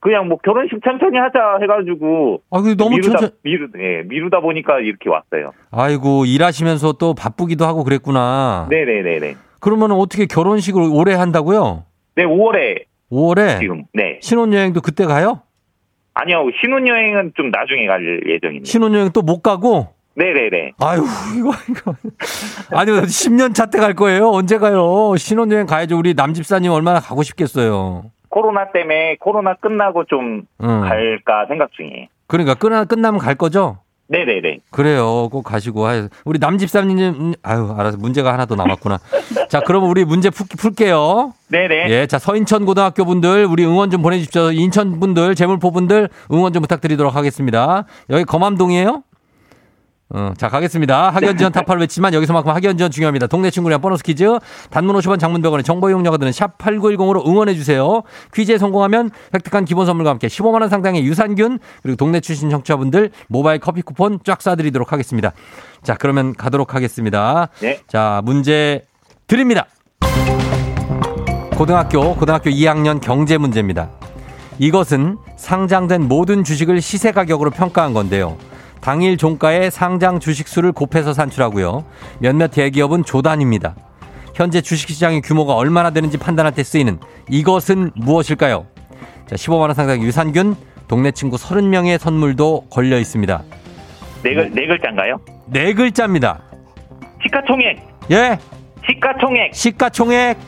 [0.00, 4.78] 그냥 뭐 결혼식 천천히 하자 해가지고 아, 그 너무 미루다 천천 미루 예, 미루다 보니까
[4.80, 5.52] 이렇게 왔어요.
[5.72, 8.68] 아이고, 일하시면서 또 바쁘기도 하고 그랬구나.
[8.70, 9.34] 네네네네.
[9.60, 11.84] 그러면 어떻게 결혼식을 올해 한다고요?
[12.14, 15.42] 네 5월에 5월에 지금 네 신혼여행도 그때 가요?
[16.14, 18.66] 아니요 신혼여행은 좀 나중에 갈 예정입니다.
[18.70, 19.88] 신혼여행 또 못 가고?
[20.14, 20.72] 네네네.
[20.80, 21.02] 아유,
[21.38, 21.94] 이거, 이거.
[22.76, 24.30] 아니, 10년 차 때 갈 거예요?
[24.30, 25.14] 언제 가요?
[25.16, 25.96] 신혼여행 가야죠.
[25.96, 28.10] 우리 남집사님 얼마나 가고 싶겠어요.
[28.28, 30.80] 코로나 때문에 코로나 끝나고 좀 응.
[30.80, 32.06] 갈까 생각 중이에요.
[32.26, 33.78] 그러니까 끝나, 끝나면 갈 거죠?
[34.08, 34.60] 네네네.
[34.70, 35.28] 그래요.
[35.30, 35.86] 꼭 가시고.
[35.86, 38.98] 아유, 우리 남집사님, 음, 아유, 알아서 문제가 하나 더 남았구나.
[39.48, 41.34] 자, 그러면 우리 문제 풀, 풀게요.
[41.48, 41.90] 네네.
[41.90, 44.50] 예, 자, 서인천 고등학교 분들, 우리 응원 좀 보내주십시오.
[44.52, 47.84] 인천 분들, 재물포 분들, 응원 좀 부탁드리도록 하겠습니다.
[48.08, 49.02] 여기 검암동이에요?
[50.10, 51.10] 어, 자, 가겠습니다.
[51.10, 53.26] 학연 지원 타파를 외치지만 여기서만큼 학연 지원 중요합니다.
[53.26, 54.38] 동네 친구랑 보너스 퀴즈,
[54.70, 58.02] 단문 50원 장문 100원의 정보 이용료가 드는 샵 8910으로 응원해주세요.
[58.32, 63.82] 퀴즈에 성공하면 획득한 기본 선물과 함께 15만원 상당의 유산균, 그리고 동네 출신 청취자분들 모바일 커피
[63.82, 65.32] 쿠폰 쫙 쏴드리도록 하겠습니다.
[65.82, 67.48] 자, 그러면 가도록 하겠습니다.
[67.60, 67.80] 네.
[67.86, 68.82] 자, 문제
[69.26, 69.66] 드립니다.
[71.54, 73.90] 고등학교, 고등학교 2학년 경제 문제입니다.
[74.58, 78.38] 이것은 상장된 모든 주식을 시세 가격으로 평가한 건데요.
[78.80, 81.84] 당일 종가의 상장 주식 수를 곱해서 산출하고요.
[82.20, 83.74] 몇몇 대기업은 조단입니다.
[84.34, 88.66] 현재 주식시장의 규모가 얼마나 되는지 판단할 때 쓰이는 이것은 무엇일까요?
[89.26, 93.42] 자, 15만원 상당의 유산균, 동네 친구 30명의 선물도 걸려 있습니다.
[94.22, 95.18] 네, 글, 네 글자인가요?
[95.46, 96.40] 네 글자입니다.
[97.22, 97.88] 시가총액.
[98.10, 98.38] 예,
[98.86, 99.54] 시가총액.
[99.54, 100.38] 시가총액,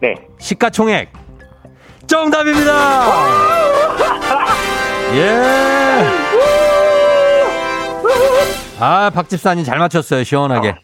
[0.00, 0.14] 네.
[0.38, 1.12] 시가총액.
[2.06, 3.06] 정답입니다!
[5.14, 6.29] 예!
[8.80, 10.74] 아, 박 집사님 잘 맞췄어요, 시원하게.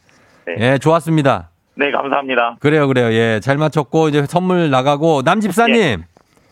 [0.47, 0.55] 네.
[0.59, 1.51] 예, 좋았습니다.
[1.77, 2.57] 네, 감사합니다.
[2.61, 3.13] 그래요, 그래요.
[3.13, 6.03] 예, 잘 맞췄고, 이제 선물 나가고, 남 집사님!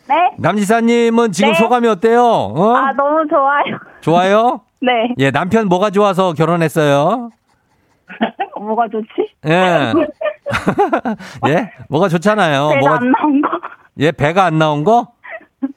[0.07, 0.15] 네.
[0.39, 1.59] 남 집사님은 지금 네.
[1.59, 2.23] 소감이 어때요?
[2.23, 2.77] 어?
[2.77, 3.79] 아, 너무 좋아요.
[4.01, 4.61] 좋아요?
[4.81, 4.93] 네.
[5.19, 7.31] 예, 남편 뭐가 좋아서 결혼했어요?
[8.61, 9.07] 뭐가 좋지?
[9.47, 9.93] 예.
[11.49, 11.71] 예?
[11.89, 12.69] 뭐가 좋잖아요.
[12.69, 13.49] 배가 뭐가, 안 나온 거.
[13.99, 15.09] 예, 배가 안 나온 거?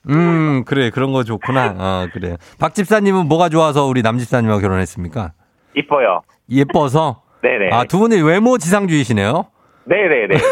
[0.10, 0.90] 음, 그래.
[0.90, 1.76] 그런 거 좋구나.
[1.78, 2.36] 어, 그래요.
[2.60, 5.32] 박 집사님은 뭐가 좋아서 우리 남 집사님하고 결혼했습니까?
[5.78, 6.22] 이뻐요.
[6.50, 7.22] 예뻐서?
[7.42, 7.70] 네네.
[7.74, 9.46] 아, 두 분이 외모 지상주의시네요.
[9.86, 10.36] 네네네.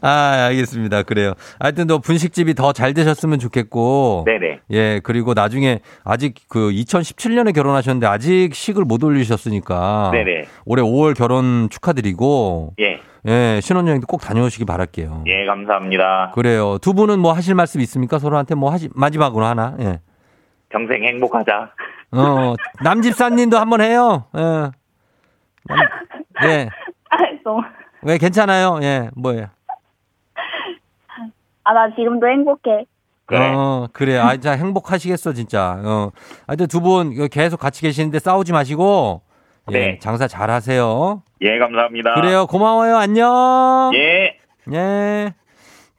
[0.00, 1.02] 아, 알겠습니다.
[1.02, 1.34] 그래요.
[1.60, 4.24] 하여튼 너 분식집이 더 잘 되셨으면 좋겠고.
[4.26, 4.60] 네네.
[4.70, 10.10] 예, 그리고 나중에 아직 그 2017년에 결혼하셨는데 아직 식을 못 올리셨으니까.
[10.12, 10.44] 네네.
[10.64, 12.74] 올해 5월 결혼 축하드리고.
[12.80, 13.00] 예.
[13.28, 15.24] 예, 신혼여행도 꼭 다녀오시기 바랄게요.
[15.26, 16.32] 예, 감사합니다.
[16.34, 16.78] 그래요.
[16.80, 18.18] 두 분은 뭐 하실 말씀 있습니까?
[18.18, 19.76] 서로한테 뭐 하시, 마지막으로 하나.
[19.80, 20.00] 예.
[20.70, 21.70] 평생 행복하자.
[22.12, 24.24] 어, 남집사님도 한번 해요.
[24.36, 24.40] 예.
[24.40, 25.78] 남-
[26.44, 26.68] 예.
[27.10, 27.62] 아, 너무.
[28.02, 28.80] 왜 괜찮아요?
[28.82, 29.46] 예, 뭐예요?
[31.64, 32.86] 아, 나 지금도 행복해.
[33.26, 33.52] 그래.
[33.54, 34.18] 어, 그래.
[34.18, 35.80] 아, 진짜 행복하시겠어, 진짜.
[35.84, 36.10] 어.
[36.46, 39.22] 하여튼 두 분 계속 같이 계시는데 싸우지 마시고.
[39.70, 39.98] 예, 네.
[40.00, 41.22] 장사 잘 하세요.
[41.40, 42.14] 예, 감사합니다.
[42.14, 42.46] 그래요.
[42.48, 42.96] 고마워요.
[42.96, 43.92] 안녕.
[43.94, 44.36] 예.
[44.72, 45.34] 예.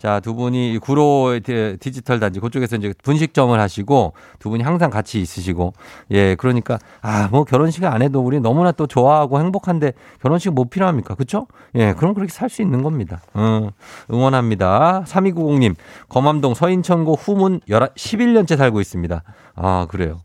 [0.04, 5.22] 자, 두 분이 구로 디- 디지털 단지 그쪽에서 이제 분식점을 하시고 두 분이 항상 같이
[5.22, 5.72] 있으시고
[6.12, 11.16] 예, 그러니까 아, 뭐 결혼식 안 해도 우리 너무나 또 좋아하고 행복한데 결혼식 뭐 필요합니까?
[11.16, 11.48] 그쵸?
[11.76, 13.22] 예, 그럼 그렇게 살 수 있는 겁니다.
[13.34, 13.70] 어,
[14.12, 15.06] 응원합니다.
[15.08, 15.74] 3290님,
[16.10, 19.24] 검암동 서인천고 후문 11년째 살고 있습니다.
[19.56, 20.20] 아, 그래요.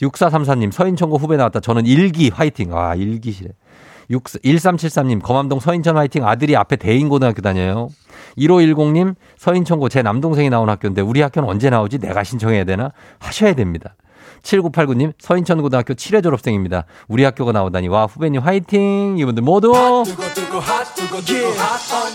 [0.00, 1.58] 6434님, 서인천고 후배 나왔다.
[1.60, 2.76] 저는 일기 화이팅.
[2.76, 3.50] 아, 일기시래.
[4.10, 7.88] 6, 1373님, 검암동 서인천 화이팅 아들이 앞에 대인고등학교 다녀요.
[8.38, 11.98] 1510님, 서인천고 제 남동생이 나온 학교인데 우리 학교는 언제 나오지?
[11.98, 12.92] 내가 신청해야 되나?
[13.18, 13.94] 하셔야 됩니다.
[14.42, 16.84] 7989님, 서인천고등학교 7회 졸업생입니다.
[17.08, 17.88] 우리 학교가 나오다니.
[17.88, 19.16] 와, 후배님 화이팅!
[19.18, 19.72] 이분들 모두!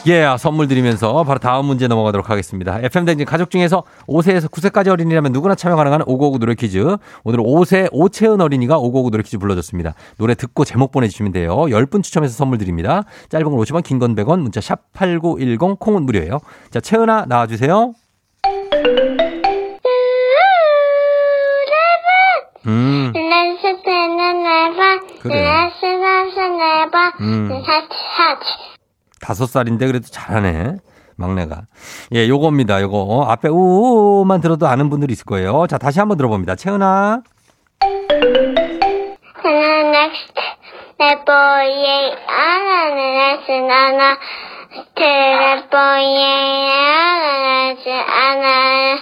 [0.07, 2.79] 예, 선물 드리면서 바로 다음 문제 넘어가도록 하겠습니다.
[2.81, 6.97] FM댕진 가족 중에서 5세에서 9세까지 어린이라면 누구나 참여 가능한 559 노래 퀴즈.
[7.23, 9.93] 오늘 5세 오채은 어린이가 559 노래 퀴즈 불러줬습니다.
[10.17, 11.55] 노래 듣고 제목 보내주시면 돼요.
[11.55, 13.03] 10분 추첨해서 선물 드립니다.
[13.29, 16.39] 짧은 걸 50원, 긴 건 100원, 문자 샵 8910, 콩은 무료예요.
[16.71, 17.93] 자, 채은아 나와주세요.
[22.67, 25.00] 음, 레스피는 네번.
[25.24, 27.50] 레스피는 네번 음.
[27.65, 28.45] 하트 하트
[29.19, 30.78] 다섯 살인데 그래도 잘하네.
[31.15, 31.62] 막내가.
[32.15, 32.82] 예, 요겁니다.
[32.82, 32.97] 요거.
[32.97, 35.67] 어, 앞에 우만 들어도 아는 분들이 있을 거예요.
[35.67, 36.56] 자, 다시 한번 들어봅니다.
[36.56, 37.21] 채은아.
[39.43, 40.41] 하나 넥스트
[41.00, 44.17] 레보예 아나는 레스 나나
[44.95, 46.24] 트레보예
[46.71, 48.97] 아나는 아나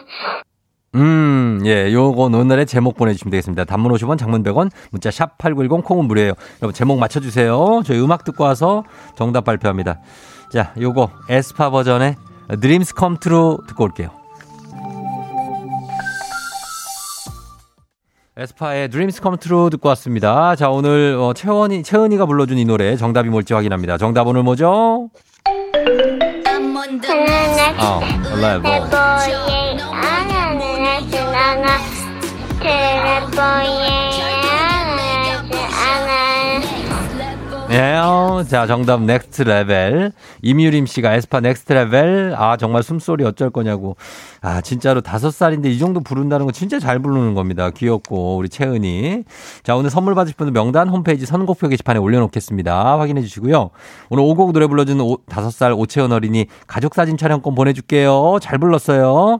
[0.96, 3.66] 음, 예, 요거 오늘의 제목 보내주시면 되겠습니다.
[3.66, 6.34] 단문 50원, 장문 100원, 문자 샵 8910, 콩은 무료예요.
[6.62, 7.82] 여러분, 제목 맞춰주세요.
[7.86, 8.84] 저희 음악 듣고 와서
[9.16, 10.00] 정답 발표합니다.
[10.52, 12.16] 자, 요거 에스파 버전의
[12.60, 14.10] Dreams Come True 듣고 올게요.
[18.36, 20.56] 에스파의 Dreams Come True 듣고 왔습니다.
[20.56, 23.98] 자, 오늘 어, 채원이, 채은이가 불러준 이 노래 정답이 뭘지 확인합니다.
[23.98, 25.10] 정답 오늘 뭐죠?
[27.82, 28.40] 어, 뭐.
[28.40, 29.69] level
[37.72, 40.12] yeah yeah, 어, 자, 정답 Next Level.
[40.42, 42.34] 임유림 씨가 에스파 Next Level.
[42.36, 43.96] 아, 정말 숨소리 어쩔 거냐고.
[44.42, 47.70] 아, 진짜로 다섯 살인데 이 정도 부른다는 거 진짜 잘 부르는 겁니다.
[47.70, 49.24] 귀엽고, 우리 채은이.
[49.62, 52.98] 자, 오늘 선물 받으실 분들 명단 홈페이지 선곡표 게시판에 올려놓겠습니다.
[53.00, 53.70] 확인해 주시고요.
[54.10, 58.40] 오늘 오곡 노래 불러주는 오- 다섯 살 오채원 어린이 가족사진 촬영권 보내줄게요.
[58.42, 59.40] 잘 불렀어요.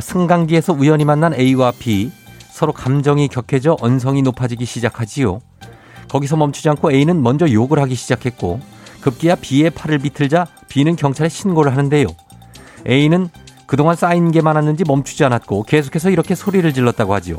[0.00, 2.10] 승강기에서 우연히 만난 A와 B
[2.50, 5.40] 서로 감정이 격해져 언성이 높아지기 시작하지요.
[6.08, 8.60] 거기서 멈추지 않고 A는 먼저 욕을 하기 시작했고
[9.00, 12.06] 급기야 B의 팔을 비틀자 B는 경찰에 신고를 하는데요.
[12.88, 13.28] A는
[13.66, 17.36] 그동안 쌓인 게 많았는지 멈추지 않았고 계속해서 이렇게 소리를 질렀다고 하지요.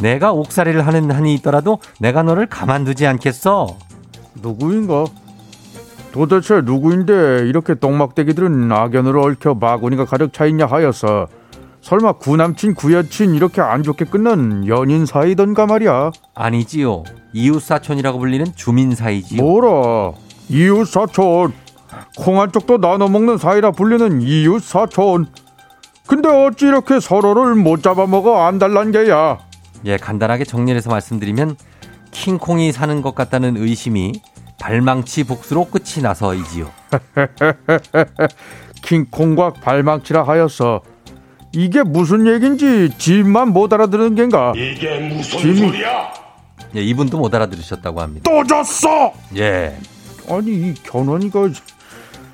[0.00, 3.76] 내가 옥살이를 하는 한이 있더라도 내가 너를 가만두지 않겠어.
[4.42, 5.04] 누구인가?
[6.12, 11.28] 도대체 누구인데 이렇게 똥막대기들은 악연으로 얽혀 바구니가 가득 차 있냐 하여서
[11.84, 17.04] 설마 구남친 구여친 이렇게 안 좋게 끝난 연인 사이던가 말이야 아니지요.
[17.34, 19.42] 이웃사촌이라고 불리는 주민 사이지요.
[19.42, 20.12] 뭐라
[20.48, 21.52] 이웃 사촌
[22.16, 25.26] 콩 한 쪽도 나눠 먹는 사이라 불리는 이웃 사촌
[26.06, 29.38] 근데 어찌 이렇게 서로를 못 잡아먹어 안달난 게야
[29.84, 31.56] 예, 간단하게 정리해서 말씀드리면
[32.12, 34.22] 킹콩이 사는 것 같다는 의심이
[34.58, 36.70] 발망치 복수로 끝이 나서이지요.
[38.82, 40.80] 킹콩과 발망치라 하여서
[41.54, 46.12] 이게 무슨 얘긴지 집만 못 알아듣는 겐가 이게 무슨 짐이- 소리야?
[46.76, 48.28] 예, 이분도 못 알아들으셨다고 합니다.
[48.30, 49.12] 또 졌어.
[49.36, 49.76] 예.
[50.28, 51.48] 아니 이 견원이가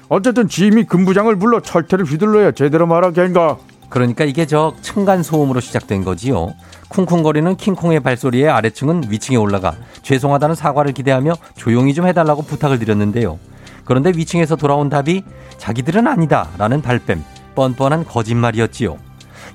[0.09, 3.59] 어쨌든 지미 금부장을 불러 철퇴를 휘둘러야 제대로 말하겠가.
[3.91, 6.55] 그러니까 이게 저 층간 소음으로 시작된 거지요.
[6.89, 13.39] 쿵쿵거리는 킹콩의 발소리에 아래층은 위층에 올라가 죄송하다는 사과를 기대하며 조용히 좀 해달라고 부탁을 드렸는데요.
[13.85, 15.25] 그런데 위층에서 돌아온 답이
[15.59, 17.25] 자기들은 아니다라는 발뺌,
[17.57, 18.97] 뻔뻔한 거짓말이었지요.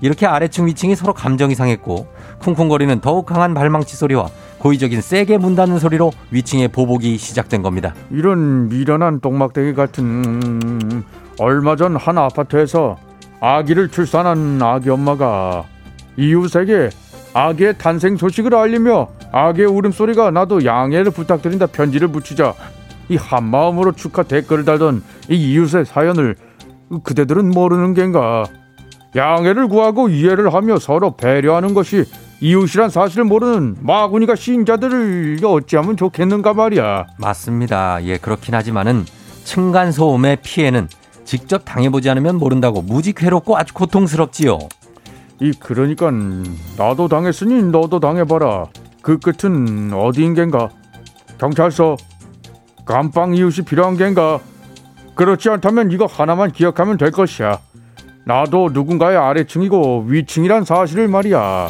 [0.05, 2.05] 이렇게 아래층 위층이 서로 감정이 상했고
[2.39, 4.27] 쿵쿵거리는 더욱 강한 발망치 소리와
[4.59, 7.95] 고의적인 세게 문 닫는 소리로 위층의 보복이 시작된 겁니다.
[8.11, 11.03] 이런 미련한 똥막대기 같은 음,
[11.39, 12.97] 얼마 전 한 아파트에서
[13.39, 15.63] 아기를 출산한 아기 엄마가
[16.17, 16.91] 이웃에게
[17.33, 22.53] 아기의 탄생 소식을 알리며 아기의 울음소리가 나도 양해를 부탁드린다 편지를 붙이자
[23.09, 26.35] 이 한마음으로 축하 댓글을 달던 이 이웃의 사연을
[27.03, 28.45] 그대들은 모르는 겐가
[29.15, 32.03] 양해를 구하고 이해를 하며 서로 배려하는 것이
[32.41, 38.03] 이웃이란 사실을 모르는 마구니가 신자들을 어찌하면 좋겠는가 말이야 맞습니다.
[38.03, 39.05] 예, 그렇긴 하지만은
[39.45, 40.89] 층간 소음의 피해는
[41.23, 44.59] 직접 당해보지 않으면 모른다고 무지 괴롭고 아주 고통스럽지요.
[45.41, 46.11] 이 그러니까
[46.77, 48.67] 나도 당했으니 너도 당해봐라.
[49.01, 50.69] 그 끝은 어디인 겐가?
[51.37, 51.97] 경찰서
[52.85, 54.39] 감방 이웃이 필요한 겐가?
[55.15, 57.59] 그렇지 않다면 이거 하나만 기억하면 될 것이야.
[58.27, 61.69] 나도 누군가의 아래층이고 위층이란 사실을 말이야.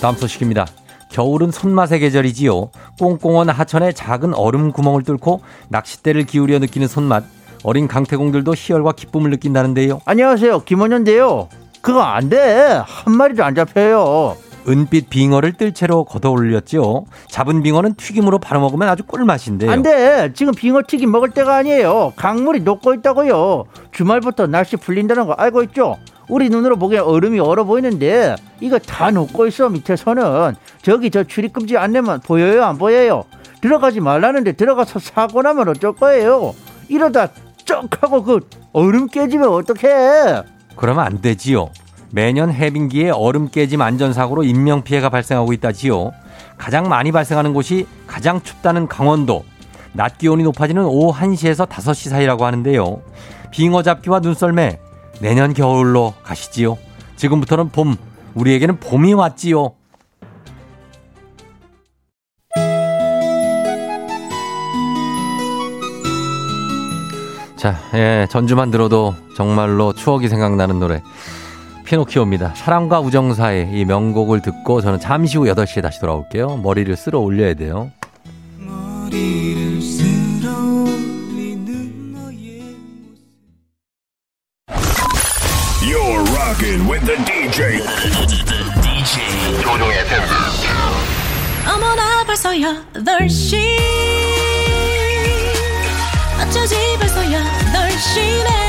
[0.00, 0.66] 다음 소식입니다.
[1.10, 2.70] 겨울은 손맛의 계절이지요.
[2.98, 7.24] 꽁꽁한 하천에 작은 얼음 구멍을 뚫고 낚싯대를 기울여 느끼는 손맛.
[7.64, 10.02] 어린 강태공들도 희열과 기쁨을 느낀다는데요.
[10.04, 10.60] 안녕하세요.
[10.60, 11.48] 김원현인데요.
[11.80, 12.80] 그거 안 돼.
[12.84, 14.36] 한 마리도 안 잡혀요.
[14.68, 17.06] 은빛 빙어를 뜰채로 걷어 올렸죠.
[17.28, 19.70] 잡은 빙어는 튀김으로 바로 먹으면 아주 꿀맛인데요.
[19.70, 20.32] 안 돼.
[20.34, 22.12] 지금 빙어 튀김 먹을 때가 아니에요.
[22.16, 23.64] 강물이 녹고 있다고요.
[23.92, 25.98] 주말부터 날씨 풀린다는 거 알고 있죠?
[26.28, 32.20] 우리 눈으로 보기엔 얼음이 얼어 보이는데 이거 다 녹고 있어 밑에서는 저기 저 출입금지 안내만
[32.20, 33.24] 보여요 안 보여요
[33.60, 36.54] 들어가지 말라는데 들어가서 사고 나면 어쩔 거예요
[36.88, 37.28] 이러다
[37.66, 38.40] 쩍 하고 그
[38.72, 40.42] 얼음 깨지면 어떡해
[40.76, 41.70] 그러면 안 되지요.
[42.14, 46.12] 매년 해빙기에 얼음 깨짐 안전사고로 인명피해가 발생하고 있다지요.
[46.56, 49.44] 가장 많이 발생하는 곳이 가장 춥다는 강원도.
[49.92, 53.02] 낮 기온이 높아지는 오후 1시에서 5시 사이라고 하는데요.
[53.50, 54.78] 빙어 잡기와 눈썰매
[55.20, 56.78] 내년 겨울로 가시지요.
[57.16, 57.96] 지금부터는 봄.
[58.34, 59.72] 우리에게는 봄이 왔지요.
[67.56, 71.02] 자, 예, 전주만 들어도 정말로 추억이 생각나는 노래.
[71.84, 72.54] 피노키오입니다.
[72.54, 76.56] 사랑과 우정 사이 이 명곡을 듣고 저는 잠시 후 8시에 다시 돌아올게요.
[76.56, 77.90] 머리를 쓸어 올려야 돼요.
[85.82, 87.80] You're rocking with the DJ.
[88.82, 90.22] DJ 조종의 FM.
[91.68, 93.56] 어머나 벌써 8시
[96.40, 98.63] 어쩌지 벌써 8시네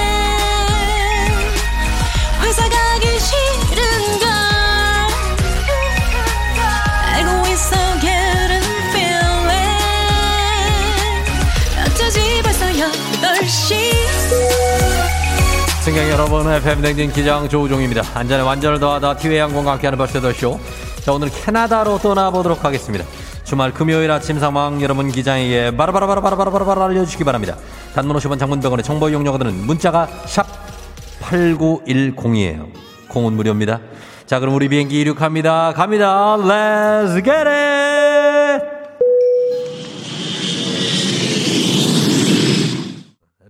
[15.96, 18.04] 승객 여러분, FM 댕진 기장 조우종입니다.
[18.16, 20.60] 안전에 완전을 더하다 티웨이 항공과 함께하는 벌써더쇼.
[21.02, 23.06] 자, 오늘 캐나다로 떠나보도록 하겠습니다.
[23.46, 27.56] 주말 금요일 아침 상황 여러분 기장에게 바라바라바라바라바라바라 알려주시기 바랍니다.
[27.94, 30.46] 단문 50원 장문병원의 정보 이용료가 드는 문자가 샵
[31.22, 32.74] 8910이에요.
[33.08, 33.80] 공은 무료입니다.
[34.26, 35.72] 자, 그럼 우리 비행기 이륙합니다.
[35.78, 36.36] 갑니다.
[36.36, 38.66] Let's get it!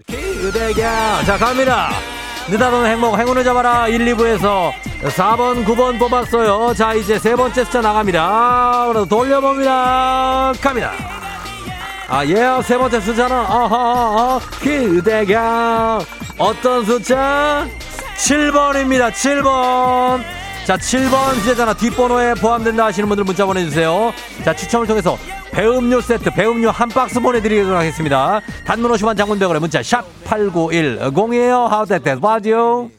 [0.06, 2.15] 기대가 자 갑니다
[2.48, 3.88] 느닷없는 행복 행운을 잡아라.
[3.88, 4.72] 1, 2부에서
[5.02, 6.74] 4번 9번 뽑았어요.
[6.76, 8.86] 자 이제 세 번째 숫자 나갑니다.
[8.88, 10.54] 그래서 돌려봅니다.
[10.62, 10.92] 갑니다.
[12.08, 16.00] 아예세 번째 숫자는 어허 그대가
[16.38, 17.68] 어떤 숫자?
[18.18, 19.12] 7번입니다.
[19.12, 20.24] 7번.
[20.66, 24.14] 자 7번 휴대전화 뒷번호에 포함된다 하시는 분들 문자 보내주세요.
[24.44, 25.18] 자 추첨을 통해서
[25.56, 28.42] 배음료 세트 배음료 한 박스 보내드리도록 하겠습니다.
[28.66, 31.72] 단문 50원 장문병원에 문자 샵8910이에요.
[31.72, 32.92] How that that was you?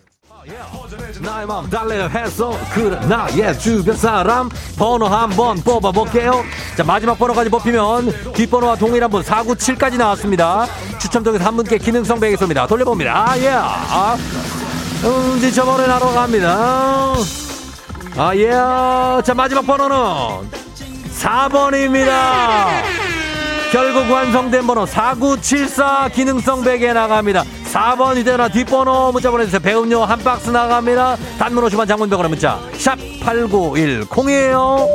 [1.21, 2.99] 나의 마음 달래려 했어 그래.
[3.07, 4.49] 나의 주변 사람.
[4.79, 6.43] 번호 한번 뽑아볼게요.
[6.79, 10.67] 자 마지막 번호까지 뽑히면 뒷번호와 동일한 분 497까지 나왔습니다.
[10.99, 12.67] 추첨 통해서 한 분께 기능성 베개 쏩니다.
[12.67, 13.33] 돌려봅니다.
[13.33, 13.51] 아예.
[13.51, 14.17] 아,
[15.05, 17.13] 음, 지쳐버려 나러 갑니다.
[18.17, 18.51] 아예.
[19.25, 20.66] 자 마지막 번호는
[21.19, 22.67] 4번입니다.
[23.73, 27.45] 결국 완성된 번호 4974 기능성 베개 나갑니다.
[27.73, 29.61] 4번 휴대전화 뒷번호 문자 보내주세요.
[29.61, 31.17] 배음료 한 박스 나갑니다.
[31.39, 32.59] 단문 50원 장문병원의 문자.
[32.79, 34.87] 샵 8910이에요.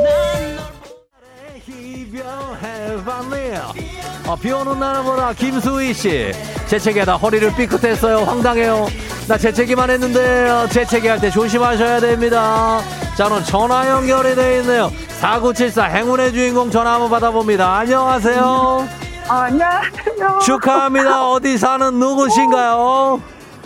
[4.26, 6.32] 어, 비 오는 날보다 김수희 씨.
[6.66, 8.18] 재채기하다 허리를 삐끗했어요.
[8.24, 8.86] 황당해요
[9.28, 12.80] 나 재채기만 했는데 어, 재채기 할 때 조심하셔야 됩니다.
[13.16, 14.90] 자 오늘 전화 연결이 돼 있네요.
[15.20, 17.76] 4974 행운의 주인공 전화 한번 받아봅니다.
[17.78, 18.88] 안녕하세요.
[19.28, 20.38] 아, 안녕하세요.
[20.42, 21.28] 축하합니다.
[21.30, 23.20] 어디 사는 누구신가요?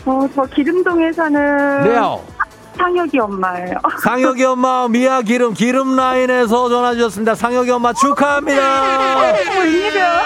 [0.04, 2.20] 어, 저 기름동에 사는 네요
[2.77, 3.77] 상혁이 엄마예요.
[4.03, 9.16] 상혁이 엄마 미아 기름 기름 라인에서 전화 주셨습니다 상혁이 엄마 축하합니다
[9.59, 10.22] 웬일이야?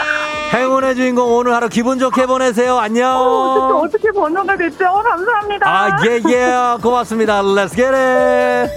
[0.53, 4.85] 행운의 주인공 오늘 하루 기분 좋게 보내세요 안녕 어떻게, 어떻게 번호가 됐죠?
[4.89, 5.69] 어, 감사합니다.
[5.71, 6.77] 아, 예, 예.
[6.83, 7.41] 고맙습니다.
[7.43, 8.73] Let's get it.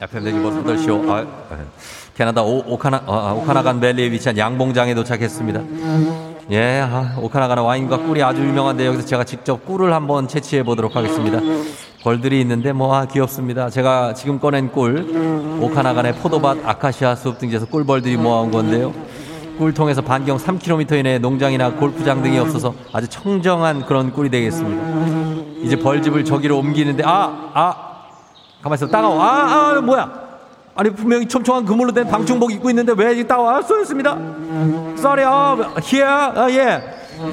[0.00, 1.10] FM 대기 버스 8시오.
[1.10, 1.26] 아,
[2.16, 5.60] 캐나다 오, 오카나, 아, 오카나간 밸리에 위치한 양봉장에 도착했습니다.
[6.50, 11.40] 예, 아, 오카나간의 와인과 꿀이 아주 유명한데 여기서 제가 직접 꿀을 한번 채취해 보도록 하겠습니다.
[12.04, 13.68] 벌들이 있는데 뭐 아, 귀엽습니다.
[13.68, 18.94] 제가 지금 꺼낸 꿀, 오카나간의 포도밭, 아카시아 숲 등지에서 꿀벌들이 모아온 건데요.
[19.58, 25.62] 꿀통에서 반경 3km 이내에 농장이나 골프장 등이 없어서 아주 청정한 그런 꿀이 되겠습니다.
[25.62, 27.74] 이제 벌집을 저기로 옮기는데 아, 아,
[28.62, 29.20] 가만 있어 따가워.
[29.20, 30.25] 아, 아, 뭐야?
[30.76, 33.24] 아니 분명히 촘촘한 그물로 된 방충복 입고 있는데 왜?
[33.28, 34.18] 아, 쏘였습니다.
[34.98, 36.82] Sorry, 어, here, 아, 예,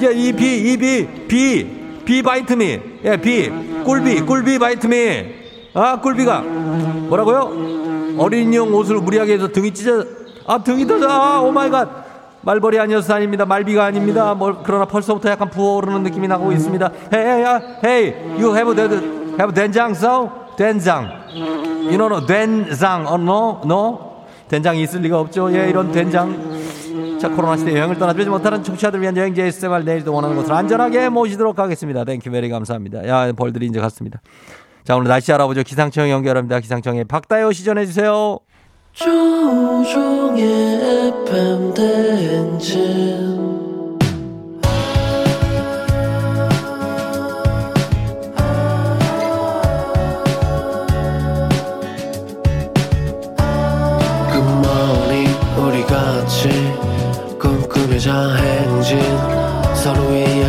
[0.02, 3.50] 예, 이 비, 이 비, 비, 비 바이트미, 예, 비,
[3.84, 5.24] 꿀비, 꿀비 바이트미,
[5.74, 8.16] 아, 꿀비가 뭐라고요?
[8.18, 10.02] 어린이용 옷을 무리하게 해서 등이 찢어,
[10.46, 12.04] 아, 등이 터져, 아, oh my god.
[12.40, 13.46] 말벌이 아니어서 아닙니다.
[13.46, 14.34] 말bee가 아닙니다.
[14.34, 16.90] 뭐 그러나 벌써부터 약간 부어오르는 느낌이 나고 있습니다.
[17.10, 18.76] Hey, hey, hey, you have
[19.40, 20.30] have 된장 so?
[20.56, 21.08] 된장.
[21.84, 24.14] You know, no, 된장, oh, no, no.
[24.48, 25.52] 된장이 있을 리가 없죠.
[25.54, 27.18] 예, 이런 된장.
[27.20, 31.58] 자, 코로나 시대 여행을 떠나지 못하는 청취자들 위한 여행지의 생활 내일도 원하는 곳을 안전하게 모시도록
[31.58, 32.04] 하겠습니다.
[32.04, 33.08] thank you very 감사합니다.
[33.08, 34.20] 야, 벌들이 이제 갔습니다.
[34.84, 35.62] 자, 오늘 날씨 알아보죠.
[35.62, 36.60] 기상청 연결합니다.
[36.60, 38.38] 기상청에 박다요 씨 전해 주세요.
[38.92, 40.42] 조종의
[41.24, 43.33] FM 대행진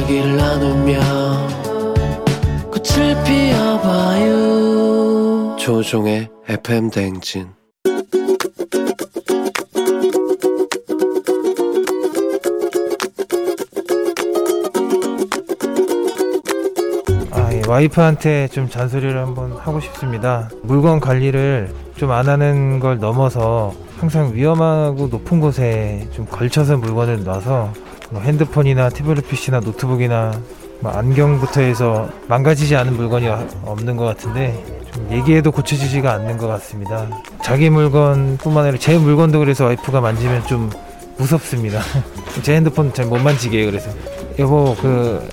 [0.05, 0.99] 이야기를 나누며
[2.71, 4.35] 꽃을 피워봐요
[5.57, 7.49] 조종의 FM 대행진
[17.31, 20.49] 아, 예, 와이프한테 좀 잔소리를 한번 하고 싶습니다.
[20.63, 27.73] 물건 관리를 좀 안 하는 걸 넘어서 항상 위험하고 높은 곳에 좀 걸쳐서 물건을 놔서
[28.15, 30.39] 뭐 핸드폰이나 태블릿 PC나 노트북이나
[30.79, 33.27] 뭐 안경부터 해서 망가지지 않은 물건이
[33.65, 34.63] 없는 것 같은데
[34.93, 37.09] 좀 얘기해도 고쳐지지가 않는 것 같습니다.
[37.43, 40.69] 자기 물건뿐만 아니라 제 물건도 그래서 와이프가 만지면 좀
[41.17, 41.81] 무섭습니다.
[42.41, 43.65] 제 핸드폰 잘 못 만지게.
[43.65, 43.91] 그래서
[44.39, 45.27] 여보 그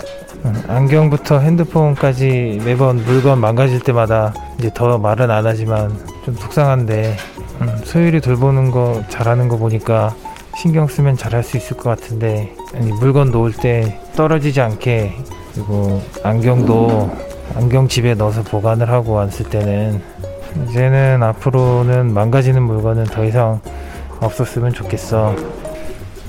[0.45, 7.17] 음, 안경부터 핸드폰까지 매번 물건 망가질 때마다 이제 더 말은 안 하지만 좀 속상한데
[7.61, 10.17] 음, 소율이 돌보는 거 잘하는 거 보니까
[10.57, 15.17] 신경 쓰면 잘할 수 있을 것 같은데 아니, 물건 놓을 때 떨어지지 않게
[15.55, 17.11] 그리고 안경도
[17.55, 20.03] 안경 집에 넣어서 보관을 하고 왔을 때는
[20.69, 23.61] 이제는 앞으로는 망가지는 물건은 더 이상
[24.21, 25.35] 없었으면 좋겠어.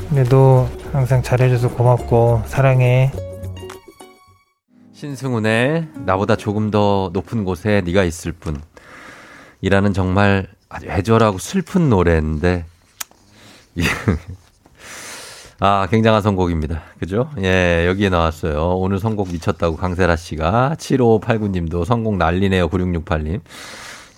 [0.10, 3.12] 근데도 항상 잘해줘서 고맙고 사랑해.
[4.94, 8.62] 신승훈의 나보다 조금 더 높은 곳에 네가 있을 뿐
[9.62, 12.73] 이라는 정말 아주 애절하고 슬픈 노래인데 예.
[15.60, 16.82] 아 굉장한 선곡입니다.
[17.00, 17.30] 그죠?
[17.40, 18.78] 예 여기에 나왔어요.
[18.78, 23.42] 오늘 선곡 미쳤다고 강세라 씨가 7589님도 선곡 난리네요 9668님.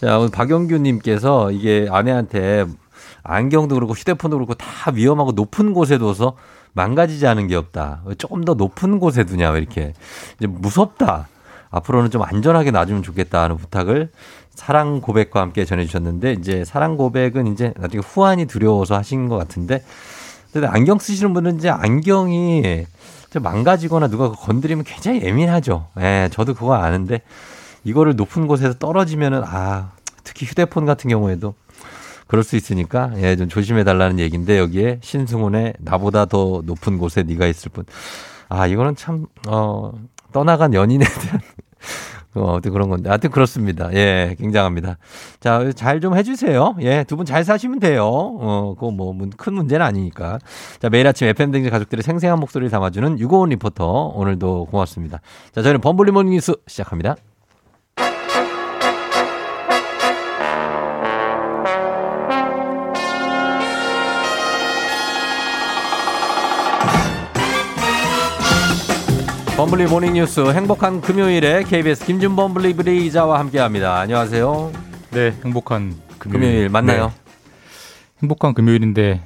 [0.01, 2.65] 자 오늘 박영규 님께서 이게 아내한테
[3.23, 6.35] 안경도 그렇고 휴대폰도 그렇고 다 위험하고 높은 곳에 둬서
[6.73, 8.01] 망가지지 않은 게 없다.
[8.05, 9.93] 왜 조금 더 높은 곳에 두냐, 왜 이렇게.
[10.37, 11.27] 이제 무섭다.
[11.71, 14.11] 앞으로는 좀 안전하게 놔주면 좋겠다 하는 부탁을
[14.55, 19.83] 사랑 고백과 함께 전해주셨는데, 이제 사랑 고백은 이제 나중에 후환이 두려워서 하신 것 같은데,
[20.51, 22.85] 근데 안경 쓰시는 분은 이제 안경이
[23.29, 25.87] 좀 망가지거나 누가 건드리면 굉장히 예민하죠.
[25.99, 27.21] 예, 저도 그거 아는데,
[27.83, 29.91] 이거를 높은 곳에서 떨어지면은, 아,
[30.23, 31.53] 특히 휴대폰 같은 경우에도
[32.27, 37.45] 그럴 수 있으니까 예, 좀 조심해 달라는 얘기인데 여기에 신승훈의 나보다 더 높은 곳에 네가
[37.47, 37.85] 있을 뿐.
[38.49, 39.91] 아, 이거는 참 어,
[40.31, 41.39] 떠나간 연인에 대한
[42.35, 43.09] 어, 아무튼 그런 건데.
[43.09, 43.93] 하여튼 그렇습니다.
[43.93, 44.97] 예, 굉장합니다.
[45.39, 46.75] 자, 잘 좀 해주세요.
[46.81, 48.05] 예, 두 분 잘 사시면 돼요.
[48.05, 50.39] 어, 그거 뭐, 큰 문제는 아니니까.
[50.79, 54.13] 자, 매일 아침 FM대행진 가족들의 생생한 목소리를 담아주는 유고원 리포터.
[54.15, 55.21] 오늘도 고맙습니다.
[55.53, 57.15] 자, 저희는 범블리 모닝 뉴스 시작합니다.
[69.65, 73.97] 범블리 모닝 뉴스 행복한 금요일에 KBS 김준범 블리블리 기자와 함께합니다.
[73.97, 74.71] 안녕하세요.
[75.09, 77.07] 네, 행복한 금요일, 금요일 맞나요?
[77.07, 77.31] 네.
[78.21, 79.21] 행복한 금요일인데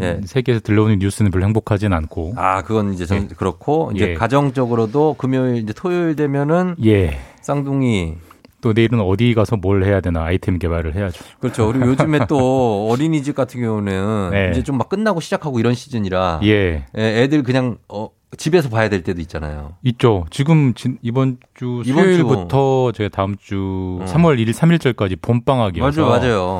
[0.00, 0.20] 예.
[0.24, 2.32] 세계에서 들려오는 뉴스는 별로 행복하진 않고.
[2.38, 3.34] 아, 그건 이제 전 예.
[3.36, 4.14] 그렇고 이제 예.
[4.14, 7.18] 가정적으로도 금요일 이제 토요일 되면은 예.
[7.42, 8.14] 쌍둥이
[8.62, 11.22] 또 내일은 어디 가서 뭘 해야 되나 아이템 개발을 해야죠.
[11.38, 11.66] 그렇죠.
[11.66, 14.50] 그리고 요즘에 또 어린이집 같은 경우는 네.
[14.52, 16.86] 이제 좀 막 끝나고 시작하고 이런 시즌이라 예.
[16.96, 18.08] 예, 애들 그냥 어,
[18.38, 19.74] 집에서 봐야 될 때도 있잖아요.
[19.84, 20.24] 있죠.
[20.30, 24.06] 지금 진- 이번 주 이번 수요일부터 제가 다음 주 어.
[24.06, 26.10] 3월 1일, 3일절까지 봄방학이어서 맞아요,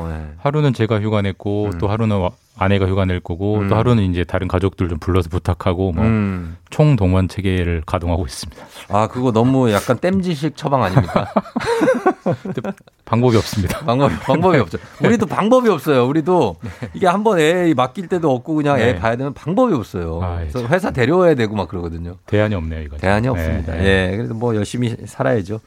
[0.04, 0.08] 맞아요.
[0.12, 0.34] 예.
[0.38, 3.68] 하루는 제가 휴가 냈고 또 하루는 와- 아내가 휴가 낼 거고 음.
[3.68, 6.56] 또 하루는 이제 다른 가족들 좀 불러서 부탁하고 뭐 음.
[6.70, 8.64] 총동원 체계를 가동하고 있습니다.
[8.88, 11.28] 아, 그거 너무 약간 땜질식 처방 아닙니까?
[13.04, 13.78] 방법이 없습니다.
[13.80, 14.78] 방법이, 방법이 없죠.
[15.02, 16.06] 우리도 방법이 없어요.
[16.06, 16.56] 우리도
[16.94, 18.98] 이게 한번 애 맡길 때도 없고 그냥 애 네.
[18.98, 20.20] 봐야 되면 방법이 없어요.
[20.22, 22.16] 아, 그래서 회사 데려와야 되고 막 그러거든요.
[22.26, 22.96] 대안이 없네요, 이거.
[22.96, 23.78] 대안이 없습니다.
[23.84, 25.60] 예, 그래서 뭐 열심히 살아야죠.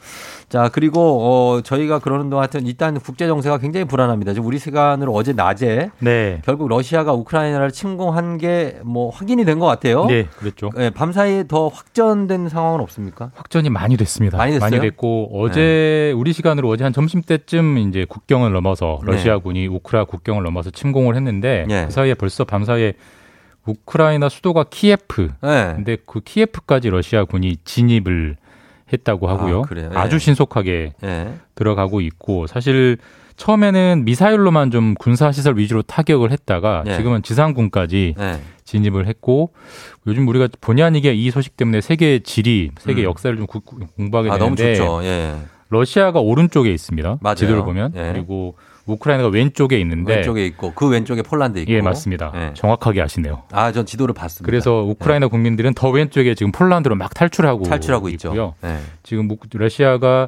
[0.47, 4.33] 자, 그리고 어 저희가 그러는 동안 하여튼 일단 국제 정세가 굉장히 불안합니다.
[4.33, 6.41] 지금 우리 시간으로 어제 낮에 네.
[6.45, 10.05] 결국 러시아가 우크라이나를 침공한 게 뭐 확인이 된 것 같아요.
[10.05, 10.69] 네, 그랬죠.
[10.77, 13.31] 예, 밤 사이에 더 확전된 상황은 없습니까?
[13.35, 14.37] 확전이 많이 됐습니다.
[14.37, 14.59] 많이?
[14.59, 14.79] 네.
[14.79, 19.13] 됐고 어제 우리 시간으로 어제 한 점심 때쯤 이제 국경을 넘어서 네.
[19.13, 21.85] 러시아군이 우크라 국경을 넘어서 침공을 했는데 네.
[21.85, 22.93] 그 사이에 벌써 밤 사이에
[23.65, 25.29] 우크라이나 수도가 키예프.
[25.41, 25.73] 네.
[25.75, 28.35] 근데 그 키예프까지 러시아군이 진입을
[28.91, 29.59] 했다고 하고요.
[29.59, 29.89] 아, 그래요?
[29.93, 30.09] 예.
[30.09, 31.33] 주 신속하게 예.
[31.55, 32.97] 들어가고 있고 사실
[33.37, 36.95] 처음에는 미사일로만 좀 군사 시설 위주로 타격을 했다가 예.
[36.95, 38.39] 지금은 지상군까지 예.
[38.63, 39.51] 진입을 했고
[40.07, 43.05] 요즘 우리가 본의 아니게 이 소식 때문에 세계 지리, 세계 음.
[43.05, 44.77] 역사를 좀 공부하게 아, 되는데.
[45.03, 45.35] 예.
[45.69, 47.17] 러시아가 오른쪽에 있습니다.
[47.21, 47.35] 맞아요.
[47.35, 48.11] 지도를 보면 예.
[48.13, 48.55] 그리고
[48.85, 51.71] 우크라이나가 왼쪽에 있는데 왼쪽에 있고 그 왼쪽에 폴란드 있고.
[51.71, 52.31] 예 맞습니다.
[52.35, 52.51] 예.
[52.53, 53.43] 정확하게 아시네요.
[53.51, 54.45] 아, 전 지도를 봤습니다.
[54.45, 58.29] 그래서 우크라이나 국민들은 더 왼쪽에 지금 폴란드로 막 탈출하고 탈출하고 있죠.
[58.29, 58.53] 있고요.
[58.63, 58.77] 예.
[59.03, 60.27] 지금 우- 러시아가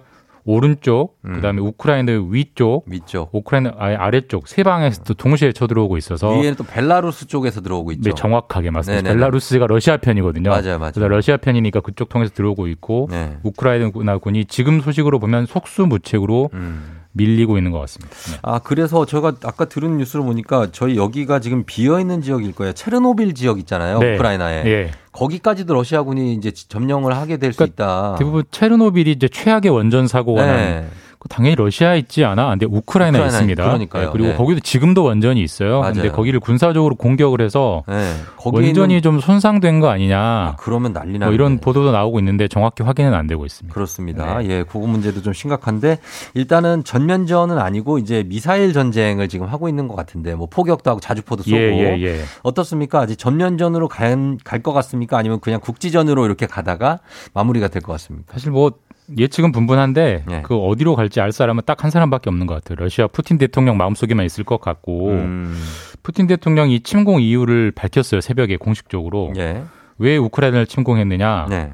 [0.50, 1.34] 오른쪽, 음.
[1.34, 3.30] 그다음에 우크라이나 위쪽, 위쪽.
[3.36, 8.10] 우크라이나 아래쪽 세 방에서도 동시에 쳐들어오고 있어서 위에는 또 벨라루스 쪽에서 들어오고 있죠.
[8.10, 9.02] 네, 정확하게 맞습니다.
[9.02, 9.20] 네네네.
[9.20, 10.50] 벨라루스가 러시아 편이거든요.
[10.50, 10.94] 맞아요, 맞아요.
[10.94, 13.36] 그래서 러시아 편이니까 그쪽 통해서 들어오고 있고 네.
[13.44, 16.97] 우크라이나군이 지금 소식으로 보면 속수무책으로 음.
[17.18, 18.16] 밀리고 있는 것 같습니다.
[18.16, 18.38] 네.
[18.44, 22.74] 아, 그래서 제가 아까 들은 뉴스를 보니까 저희 여기가 지금 비어 있는 지역일 거예요.
[22.74, 24.00] 체르노빌 지역 있잖아요.
[24.00, 24.16] 네.
[24.16, 24.66] 우크라이나에.
[24.66, 24.92] 예.
[25.12, 28.16] 거기까지도 러시아군이 이제 점령을 하게 될수 그러니까 있다.
[28.20, 30.88] 대부분 체르노빌이 이제 최악의 원전 사고가 난 네.
[30.88, 32.50] 그 당연히 러시아에 있지 않아?
[32.50, 33.64] 근데 우크라이나에 우크라이나, 있습니다.
[33.64, 34.04] 그러니까요.
[34.06, 34.36] 네, 그리고 네.
[34.36, 35.82] 거기도 지금도 원전이 있어요.
[35.82, 36.12] 근데 맞아요.
[36.14, 38.14] 거기를 군사적으로 공격을 해서 네.
[38.44, 40.18] 있는- 좀 손상된 거 아니냐?
[40.20, 41.26] 아, 그러면 난리 나네.
[41.26, 43.74] 뭐 이런 보도도 나오고 있는데 정확히 확인은 안 되고 있습니다.
[43.74, 44.40] 그렇습니다.
[44.40, 44.50] 네.
[44.50, 46.00] 예, 그거 문제도 좀 심각한데
[46.34, 51.44] 일단은 전면전은 아니고 이제 미사일 전쟁을 지금 하고 있는 것 같은데 뭐 포격도 하고 자주포도
[51.44, 52.22] 쏘고 예, 예, 예.
[52.44, 53.00] 어떻습니까?
[53.02, 55.18] 아직 전면전으로 갈것 같습니까?
[55.18, 57.00] 아니면 그냥 국지전으로 이렇게 가다가
[57.34, 58.34] 마무리가 될 것 같습니까?
[58.34, 58.72] 사실 뭐
[59.18, 60.42] 예측은 분분한데 네.
[60.44, 62.76] 그 어디로 갈지 알 사람은 딱 한 사람밖에 없는 것 같아요.
[62.84, 65.56] 러시아 푸틴 대통령 마음속에만 있을 것 같고 음,
[66.04, 68.20] 푸틴 대통령이 침공 이유를 밝혔어요.
[68.20, 69.62] 새벽에 공식적으로 예.
[70.00, 71.46] 왜 우크라이나를 침공했느냐?
[71.50, 71.72] 네.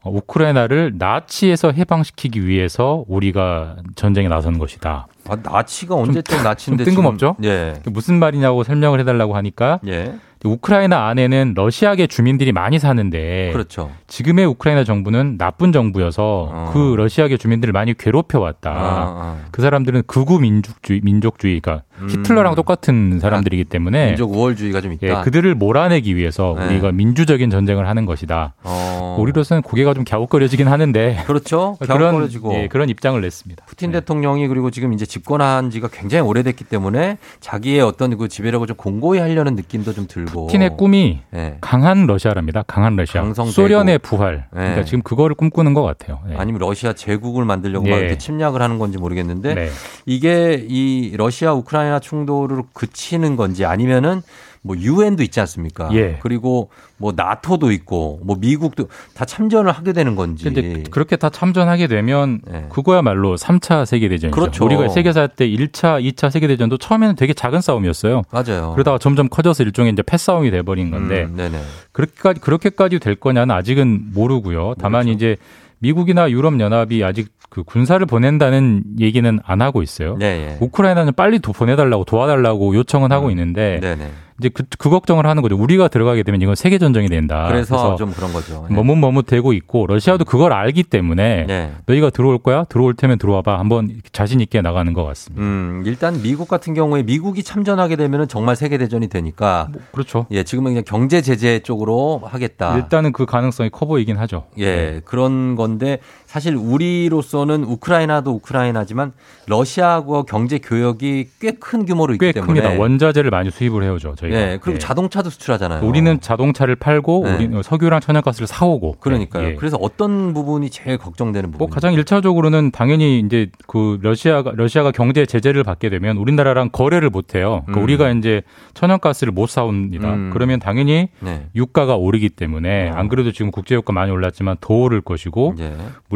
[0.00, 5.06] 어, 우크라이나를 나치에서 해방시키기 위해서 우리가 전쟁에 나선 것이다.
[5.28, 7.36] 아, 나치가 언제적 나치인데 좀 뜬금없죠?
[7.44, 7.74] 예.
[7.86, 10.14] 무슨 말이냐고 설명을 해달라고 하니까 예.
[10.44, 13.90] 우크라이나 안에는 러시아계 주민들이 많이 사는데 그렇죠.
[14.06, 16.70] 지금의 우크라이나 정부는 나쁜 정부여서 어.
[16.72, 18.70] 그 러시아계 주민들을 많이 괴롭혀 왔다.
[18.70, 19.36] 아, 아.
[19.50, 21.93] 그 사람들은 극우 민족주의, 민족주의, 그러니까 음.
[22.08, 25.06] 히틀러랑 똑같은 사람들이기 때문에 민족 우월주의가 좀 있다.
[25.06, 26.66] 예, 그들을 몰아내기 위해서 네.
[26.66, 28.54] 우리가 민주적인 전쟁을 하는 것이다.
[28.64, 29.16] 어.
[29.18, 31.76] 우리로서는 고개가 좀 갸웃거려지긴 하는데 그렇죠.
[31.80, 32.54] 그런 갸웃거려지고.
[32.54, 33.64] 예, 그런 입장을 냈습니다.
[33.66, 38.76] 푸틴 대통령이 그리고 지금 이제 집권한 지가 굉장히 오래됐기 때문에 자기의 어떤 그 지배력을 좀
[38.76, 40.46] 공고히 하려는 느낌도 좀 들고.
[40.46, 41.58] 푸틴의 꿈이 예.
[41.60, 42.64] 강한 러시아랍니다.
[42.66, 43.22] 강한 러시아.
[43.22, 43.54] 강성대국.
[43.54, 44.46] 소련의 부활.
[44.52, 44.60] 네.
[44.60, 46.18] 그러니까 지금 그거를 꿈꾸는 것 같아요.
[46.30, 46.34] 예.
[46.36, 48.00] 아니면 러시아 제국을 만들려고 막 예.
[48.00, 49.68] 이렇게 침략을 하는 건지 모르겠는데 네.
[50.06, 54.22] 이게 이 러시아 우크라이나 충돌을 그치는 건지 아니면은
[54.64, 55.90] 뭐 유엔도 있지 않습니까?
[55.92, 56.18] 예.
[56.22, 60.44] 그리고 뭐 나토도 있고 뭐 미국도 다 참전을 하게 되는 건지.
[60.44, 62.66] 근데 그렇게 다 참전하게 되면 네.
[62.70, 64.34] 그거야말로 3차 세계 대전이죠.
[64.34, 64.64] 그렇죠.
[64.64, 68.22] 우리가 세계사 때 1차, 2차 세계 대전도 처음에는 되게 작은 싸움이었어요.
[68.30, 68.72] 맞아요.
[68.72, 71.60] 그러다가 점점 커져서 일종의 이제 패싸움이 돼 버린 건데 음, 네네.
[71.92, 74.76] 그렇게까지 그렇게까지 될 거냐는 아직은 모르고요.
[74.78, 75.12] 다만 모르죠.
[75.12, 75.36] 이제
[75.84, 80.16] 미국이나 유럽 연합이 아직 그 군사를 보낸다는 얘기는 안 하고 있어요.
[80.18, 80.64] 네, 예.
[80.64, 84.10] 우크라이나는 빨리 도, 보내달라고 도와달라고 요청은 하고 있는데 네네.
[84.40, 85.56] 이제 그, 그 걱정을 하는 거죠.
[85.56, 87.46] 우리가 들어가게 되면 이건 세계 전쟁이 된다.
[87.48, 88.66] 그래서, 좀 그런 거죠.
[88.68, 88.74] 예.
[88.74, 91.72] 머뭇머뭇되고 있고 러시아도 그걸 알기 때문에 네.
[91.86, 92.64] 너희가 들어올 거야?
[92.64, 93.58] 들어올 테면 들어와봐.
[93.58, 95.42] 한번 자신 있게 나가는 것 같습니다.
[95.42, 100.26] 음, 일단 미국 같은 경우에 미국이 참전하게 되면은 정말 세계 대전이 되니까 그렇죠.
[100.32, 102.76] 예, 지금은 그냥 경제 제재 쪽으로 하겠다.
[102.76, 104.46] 일단은 그 가능성이 커 보이긴 하죠.
[104.58, 106.00] 예, 그런 건데
[106.34, 109.12] 사실 우리로서는 우크라이나도 우크라이나지만
[109.46, 112.80] 러시아하고 경제 교역이 꽤 큰 규모로 있기 꽤 때문에 큽니다.
[112.82, 114.16] 원자재를 많이 수입을 해오죠.
[114.16, 114.36] 저희가.
[114.36, 114.78] 예, 그리고 예.
[114.78, 115.86] 자동차도 수출하잖아요.
[115.86, 117.46] 우리는 자동차를 팔고 네.
[117.46, 118.96] 우리 석유랑 천연가스를 사오고.
[118.98, 119.50] 그러니까요.
[119.50, 119.54] 예.
[119.54, 121.58] 그래서 어떤 부분이 제일 걱정되는 부분?
[121.58, 127.36] 뭐 가장 일차적으로는 당연히 이제 그 러시아가 러시아가 경제 제재를 받게 되면 우리나라랑 거래를 못
[127.36, 127.62] 해요.
[127.66, 127.84] 그러니까 음.
[127.84, 128.42] 우리가 이제
[128.74, 130.12] 천연가스를 못 사옵니다.
[130.12, 130.30] 음.
[130.32, 131.46] 그러면 당연히 네.
[131.54, 132.94] 유가가 오르기 때문에 어.
[132.94, 135.72] 안 그래도 지금 국제유가 많이 올랐지만 더 오를 것이고 예.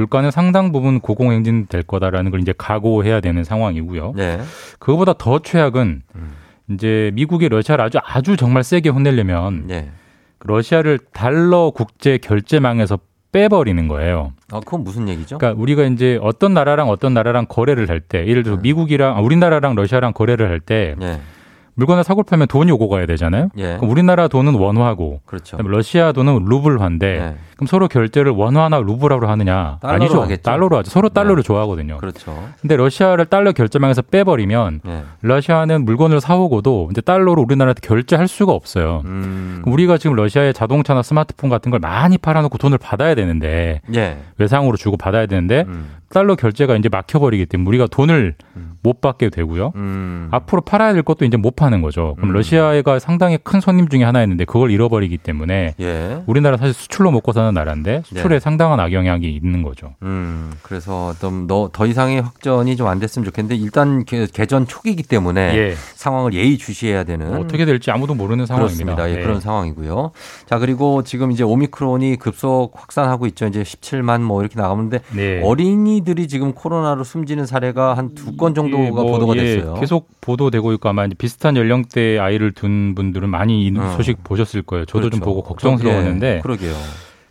[0.08, 4.14] 물가는 상당 부분 고공행진 될 거다라는 걸 이제 각오해야 되는 상황이고요.
[4.16, 4.40] 네.
[4.78, 6.30] 그거보다 더 최악은 음.
[6.70, 9.90] 이제 미국이 러시아를 아주 아주 정말 세게 혼내려면 네.
[10.40, 12.98] 러시아를 달러 국제 결제망에서
[13.30, 14.32] 빼버리는 거예요.
[14.50, 15.36] 아, 그건 무슨 얘기죠?
[15.36, 18.42] 그러니까 우리가 이제 어떤 나라랑 어떤 나라랑 거래를 할 때, 예를 네.
[18.44, 21.20] 들어 미국이랑 아, 우리나라랑 러시아랑 거래를 할때 예.
[21.78, 23.50] 물건을 사고 팔면 돈이 오고 가야 되잖아요.
[23.56, 23.76] 예.
[23.76, 25.56] 그럼 우리나라 돈은 원화고, 그렇죠.
[25.62, 27.36] 러시아 돈은 루블화인데, 네.
[27.54, 29.78] 그럼 서로 결제를 원화나 루블화로 하느냐?
[29.80, 30.22] 달러로 아니죠.
[30.22, 30.42] 하겠죠.
[30.42, 30.90] 달러로 하죠.
[30.90, 31.46] 서로 달러를 네.
[31.46, 31.98] 좋아하거든요.
[31.98, 32.36] 그렇죠.
[32.60, 35.04] 근데 러시아를 달러 결제망에서 빼버리면 예.
[35.22, 39.02] 러시아는 물건을 사오고도 이제 달러로 우리나라한테 결제할 수가 없어요.
[39.04, 39.62] 음.
[39.64, 44.18] 우리가 지금 러시아에 자동차나 스마트폰 같은 걸 많이 팔아놓고 돈을 받아야 되는데 예.
[44.38, 45.90] 외상으로 주고 받아야 되는데 음.
[46.10, 48.34] 달러 결제가 이제 막혀버리기 때문에 우리가 돈을
[48.82, 49.72] 못 받게 되고요.
[49.76, 50.28] 음.
[50.30, 52.14] 앞으로 팔아야 될 것도 이제 못 파는 거죠.
[52.16, 52.32] 그럼 음.
[52.34, 56.22] 러시아가 상당히 큰 손님 중에 하나였는데 그걸 잃어버리기 때문에 예.
[56.26, 58.40] 우리나라 사실 수출로 먹고 사는 나라인데 수출에 네.
[58.40, 59.94] 상당한 악영향이 있는 거죠.
[60.02, 65.74] 음, 그래서 좀더 이상의 확전이 좀 안 됐으면 좋겠는데 일단 개, 개전 초기이기 때문에 예.
[65.94, 68.84] 상황을 예의 주시해야 되는 어떻게 될지 아무도 모르는 상황입니다.
[68.94, 69.10] 그렇습니다.
[69.10, 69.22] 예, 네.
[69.22, 70.12] 그런 상황이고요.
[70.46, 73.46] 자 그리고 지금 이제 오미크론이 급속 확산하고 있죠.
[73.46, 75.42] 이제 17만 뭐 이렇게 나가는데 네.
[75.42, 79.74] 어린이들이 지금 코로나로 숨지는 사례가 한 두 건 정도 가 이게 뭐, 보도가 예, 됐어요.
[79.74, 83.94] 계속 보도되고 있고 아마 비슷한 연령대 아이를 둔 분들은 많이 이 어.
[83.96, 84.84] 소식 보셨을 거예요.
[84.84, 85.24] 저도 좀 그렇죠.
[85.24, 86.74] 보고 걱정스러웠는데 예, 그러게요.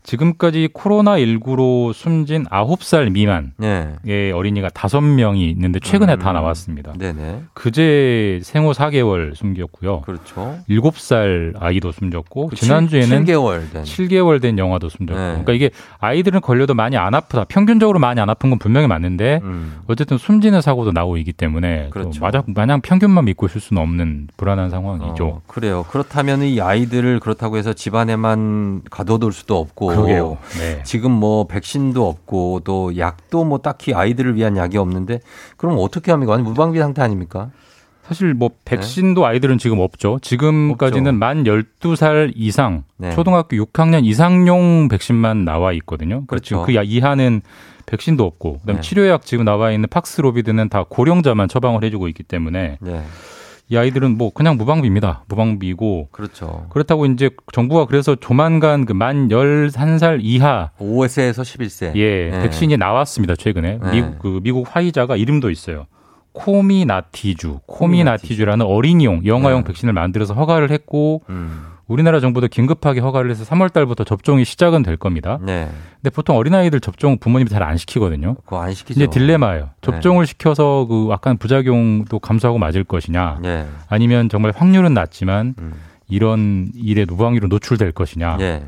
[0.07, 4.31] 지금까지 코로나19로 숨진 9살 미만의 네.
[4.31, 6.19] 어린이가 5명이 있는데 최근에 음.
[6.19, 6.93] 다 나왔습니다.
[6.97, 7.43] 네네.
[7.53, 10.01] 그제 생후 4개월 숨겼고요.
[10.01, 10.59] 그렇죠.
[10.69, 13.83] 7살 아이도 숨졌고 그 지난주에는 7개월 된.
[13.83, 15.19] 7개월 된 영화도 숨졌고.
[15.19, 15.27] 네.
[15.31, 17.43] 그러니까 이게 아이들은 걸려도 많이 안 아프다.
[17.43, 19.81] 평균적으로 많이 안 아픈 건 분명히 맞는데 음.
[19.87, 22.21] 어쨌든 숨지는 사고도 나고 있기 때문에 그렇죠.
[22.21, 25.25] 또 마냥, 마냥 평균만 믿고 있을 수는 없는 불안한 상황이죠.
[25.25, 25.85] 어, 그래요.
[25.89, 29.96] 그렇다면 이 아이들을 그렇다고 해서 집안에만 가둬둘 수도 없고.
[29.97, 30.37] 그러게요.
[30.59, 30.81] 네.
[30.83, 35.19] 지금 뭐 백신도 없고 또 약도 뭐 딱히 아이들을 위한 약이 없는데
[35.57, 36.31] 그럼 어떻게 합니까?
[36.31, 37.51] 완전 무방비 상태 아닙니까?
[38.07, 40.19] 사실 뭐 백신도 아이들은 지금 없죠.
[40.21, 41.19] 지금까지는 없죠.
[41.19, 43.11] 만 12살 이상 네.
[43.11, 46.25] 초등학교 6학년 이상용 백신만 나와 있거든요.
[46.25, 46.63] 그렇죠.
[46.63, 46.79] 그렇죠.
[46.79, 47.41] 그 이하는
[47.85, 48.81] 백신도 없고 그다음 네.
[48.81, 53.03] 치료약 지금 나와 있는 팍스로비드는 다 고령자만 처방을 해주고 있기 때문에 네.
[53.69, 55.25] 이 아이들은 뭐 그냥 무방비입니다.
[55.27, 56.67] 무방비고 그렇죠.
[56.69, 61.95] 그렇다고 이제 정부가 그래서 조만간 그만 11살 이하 5세에서 11세.
[61.95, 62.41] 예, 네.
[62.43, 63.35] 백신이 나왔습니다.
[63.35, 63.91] 최근에 네.
[63.91, 65.87] 미국 그 미국 화이자가 이름도 있어요.
[66.31, 69.67] 코미나티주, 코미나티주라는 어린이용 영아용 네.
[69.67, 71.76] 백신을 만들어서 허가를 했고 음.
[71.87, 75.39] 우리나라 정부도 긴급하게 허가를 해서 3월 달부터 접종이 시작은 될 겁니다.
[75.41, 75.69] 네.
[75.95, 78.35] 근데 보통 어린아이들 접종 부모님이 잘 안 시키거든요.
[78.45, 78.99] 그거 안 시키죠.
[78.99, 79.69] 이제 딜레마예요.
[79.81, 83.65] 접종을 시켜서 그 약간 부작용도 감수하고 맞을 것이냐, 네.
[83.89, 85.73] 아니면 정말 확률은 낮지만 음.
[86.09, 88.37] 이런 일에 무방위로 노출될 것이냐.
[88.39, 88.63] 예.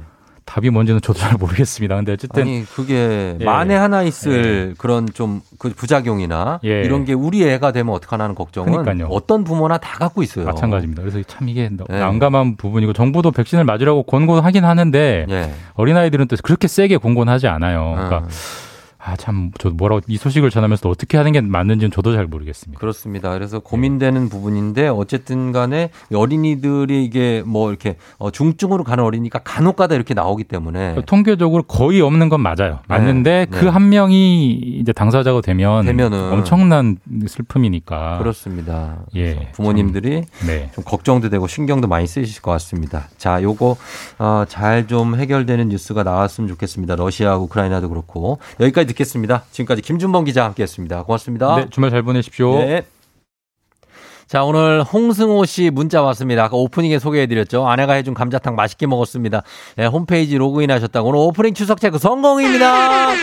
[0.49, 1.95] 답이 뭔지는 저도 잘 모르겠습니다.
[1.95, 3.43] 근데 어쨌든 아니 그게 예.
[3.43, 6.83] 만에 하나 있을 그런 좀 그 부작용이나 예.
[6.83, 9.09] 이런 게 우리 애가 되면 어떡하나 하는 걱정은 그러니까요.
[9.11, 10.45] 어떤 부모나 다 갖고 있어요.
[10.45, 11.01] 마찬가지입니다.
[11.01, 11.99] 그래서 참 이게 네.
[11.99, 15.53] 난감한 부분이고 정부도 백신을 맞으라고 권고하긴 하는데 예.
[15.73, 17.91] 어린아이들은 또 그렇게 세게 권고는 하지 않아요.
[17.95, 18.29] 그러니까 음.
[19.01, 22.79] 아 참 저 뭐라고 이 소식을 전하면서 어떻게 하는 게 맞는지는 저도 잘 모르겠습니다.
[22.79, 23.31] 그렇습니다.
[23.33, 29.95] 그래서 고민되는 부분인데 어쨌든 간에 어린이들이 이게 뭐 이렇게 어, 중증으로 가는 어린이가 간혹 가다
[29.95, 32.79] 이렇게 나오기 때문에 그러니까 통계적으로 거의 없는 건 맞아요.
[32.87, 33.57] 맞는데 네.
[33.59, 36.97] 그한 명이 이제 당사자가 되면 되면은 엄청난
[37.27, 38.17] 슬픔이니까.
[38.19, 38.97] 그렇습니다.
[39.15, 39.49] 예.
[39.53, 40.69] 부모님들이 참, 네.
[40.75, 43.07] 좀 걱정도 되고 신경도 많이 쓰이실 것 같습니다.
[43.17, 43.77] 자, 요거
[44.19, 46.95] 어, 잘 좀 해결되는 뉴스가 나왔으면 좋겠습니다.
[46.95, 49.43] 러시아, 우크라이나도 그렇고 여기까지 듣겠습니다.
[49.51, 51.03] 지금까지 김준범 기자 함께했습니다.
[51.03, 51.55] 고맙습니다.
[51.55, 52.59] 네, 주말 잘 보내십시오.
[52.59, 52.83] 네.
[54.27, 56.43] 자, 오늘 홍승호 씨 문자 왔습니다.
[56.43, 57.67] 아까 오프닝에 소개해드렸죠.
[57.67, 59.41] 아내가 해준 감자탕 맛있게 먹었습니다.
[59.75, 63.13] 네, 홈페이지 로그인 하셨다고 오늘 오프닝 출석 체크 성공입니다.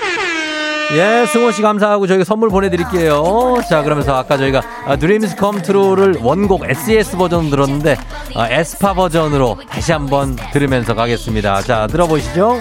[0.95, 3.57] 예, 승호 씨 감사하고 저희가 선물 보내드릴게요.
[3.69, 7.97] 자, 그러면서 아까 저희가 아, Dreams Come True를 원곡 SES 버전 들었는데
[8.35, 11.62] 아, 에스파 버전으로 다시 한번 들으면서 가겠습니다.
[11.62, 12.61] 자, 들어보시죠.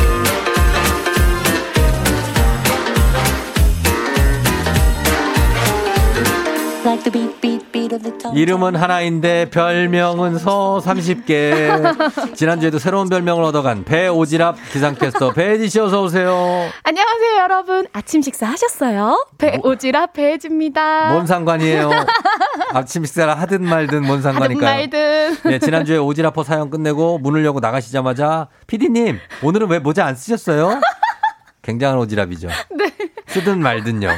[8.33, 12.33] 이름은 하나인데 별명은 서 30개.
[12.35, 16.69] 지난주에도 새로운 별명을 얻어간 배오지랖 기상캐스터 배지 씨 어서 오세요.
[16.83, 17.85] 안녕하세요, 여러분.
[17.93, 19.27] 아침 식사 하셨어요?
[19.37, 21.11] 배오지라 배지입니다.
[21.11, 21.91] 뭔 상관이에요?
[22.73, 24.75] 아침 식사를 하든 말든 뭔 상관일까요?
[24.77, 25.37] 말든.
[25.43, 30.79] 네, 지난주에 오지라퍼 사연 끝내고 문을 열고 나가시자마자 피디님 오늘은 왜 모자 안 쓰셨어요?
[31.61, 32.47] 굉장한 오지랖이죠.
[32.75, 32.91] 네.
[33.27, 34.09] 쓰든 말든요.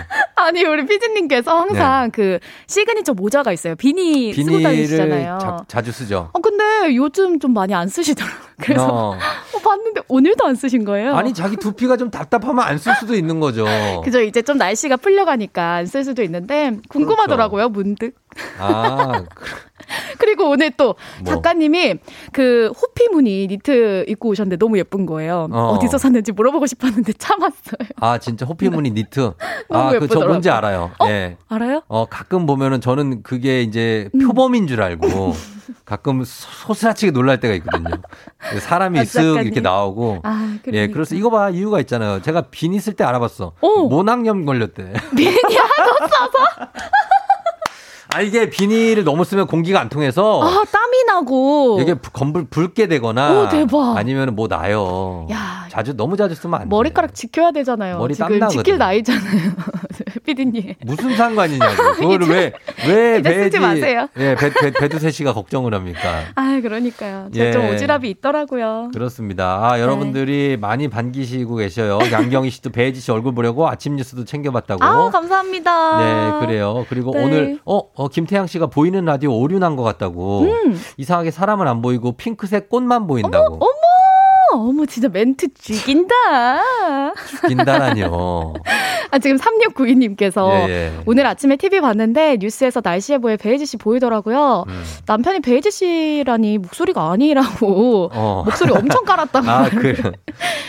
[0.43, 3.75] 아니 우리 피디님께서 항상 그 시그니처 모자가 있어요.
[3.75, 5.37] 비니 쓰고 비니를 다니시잖아요.
[5.41, 6.29] 자, 자주 쓰죠.
[6.33, 8.43] 어 근데 요즘 좀 많이 안 쓰시더라고요.
[8.61, 9.09] 그래서 어.
[9.53, 11.15] 어, 봤는데 오늘도 안 쓰신 거예요.
[11.15, 13.65] 아니 자기 두피가 좀 답답하면 안 쓸 수도 있는 거죠.
[14.03, 18.15] 그죠 이제 좀 날씨가 풀려가니까 안 쓸 수도 있는데 궁금하더라고요 문득.
[18.59, 19.45] 아, 그
[20.25, 21.25] 리고 오늘 또 뭐.
[21.33, 21.95] 작가님이
[22.31, 25.47] 그 호피 무늬 니트 입고 오셨는데 너무 예쁜 거예요.
[25.51, 25.73] 어.
[25.75, 25.79] 어.
[25.79, 27.89] 디서 샀는지 물어보고 싶었는데 참았어요.
[27.99, 29.33] 아 진짜 호피 무늬 니트.
[29.69, 30.49] 아, 그 저 뭔지.
[30.49, 30.91] 알아요.
[31.07, 31.37] 예.
[31.49, 31.81] 알아요?
[31.87, 34.19] 어, 가끔 보면은 저는 그게 이제 음.
[34.27, 35.33] 표범인 줄 알고
[35.85, 37.89] 가끔 소스라치게 놀랄 때가 있거든요.
[38.59, 39.43] 사람이 아, 쓱.
[39.45, 40.19] 이렇게 나오고.
[40.23, 40.93] 아, 예, 그러니까.
[40.93, 41.49] 그래서 이거 봐.
[41.49, 42.21] 이유가 있잖아요.
[42.21, 43.53] 제가 비니 쓸때 알아봤어.
[43.61, 44.93] 모낭염 걸렸대.
[45.15, 46.69] 비니 하도 써서
[48.13, 52.87] 아, 이게 비니를 너무 쓰면 공기가 안 통해서 아 땀이 나고 이게 부- 건불 붉게
[52.87, 53.97] 되거나 오, 대박.
[53.97, 55.27] 아니면 뭐 나요.
[55.31, 55.63] 야.
[55.69, 56.67] 자주 너무 자주 쓰면 안 돼.
[56.69, 57.97] 머리카락 지켜야 되잖아요.
[57.97, 58.57] 머리 지금 땀나거든.
[58.59, 59.51] 지킬 나이잖아요.
[60.25, 60.75] 피디님.
[60.85, 61.73] 무슨 상관이냐고.
[61.97, 62.53] 그거를 왜,
[62.87, 64.07] 왜 이제 쓰지 배지, 마세요.
[64.19, 65.99] 예, 배, 배, 배두세 씨가 걱정을 합니까?
[66.35, 67.29] 아, 그러니까요.
[67.33, 67.75] 제가 좀 예.
[67.75, 68.91] 오지랖이 있더라고요.
[68.93, 69.67] 그렇습니다.
[69.71, 71.99] 아, 여러분들이 많이 반기시고 계셔요.
[72.11, 74.83] 양경희 씨도 배지 씨 얼굴 보려고 아침 뉴스도 챙겨봤다고.
[74.83, 75.97] 아, 감사합니다.
[76.39, 76.85] 네, 그래요.
[76.89, 77.23] 그리고 네.
[77.23, 80.41] 오늘, 어, 어, 김태양 씨가 보이는 라디오 오류난 것 같다고.
[80.41, 80.79] 음.
[80.97, 83.55] 이상하게 사람은 안 보이고 핑크색 꽃만 보인다고.
[83.55, 83.73] 어머!
[84.53, 86.15] 어머, 진짜 멘트 죽인다.
[87.47, 88.53] 긴다라뇨.
[89.11, 90.91] 아, 지금 3692님께서 예, 예.
[91.05, 94.65] 오늘 아침에 TV 봤는데 뉴스에서 날씨 예보에 배혜지 씨 보이더라고요.
[94.67, 94.83] 음.
[95.05, 98.43] 남편이 배혜지 씨라니 목소리가 아니라고 어.
[98.45, 99.49] 목소리 엄청 깔았다고.
[99.49, 100.11] 아, 그,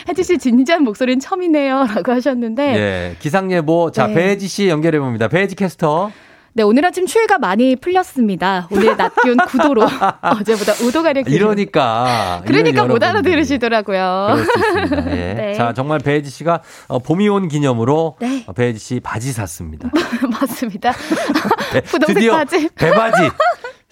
[0.08, 1.86] 혜지 씨 진지한 목소리는 처음이네요.
[1.94, 2.76] 라고 하셨는데.
[2.76, 3.16] 예.
[3.18, 3.90] 기상 예보.
[3.90, 4.14] 자, 네.
[4.14, 5.28] 배지 씨 연결해 봅니다.
[5.28, 6.10] 배지 캐스터.
[6.56, 8.68] 네, 오늘 아침 추위가 많이 풀렸습니다.
[8.70, 9.82] 오늘 낮 기온 9도로
[10.40, 12.42] 어제보다 5도 가량 이러니까.
[12.46, 13.02] 그러니까 못.
[13.02, 14.36] 알아들으시더라고요.
[15.10, 15.34] 예.
[15.34, 15.54] 네.
[15.54, 18.44] 자, 정말 배지 씨가 어, 봄이 온 기념으로 네.
[18.46, 19.90] 어, 배지 씨 바지 샀습니다.
[20.30, 20.92] 맞습니다.
[21.72, 22.68] 네, 드디어 바지.
[22.76, 23.30] 배바지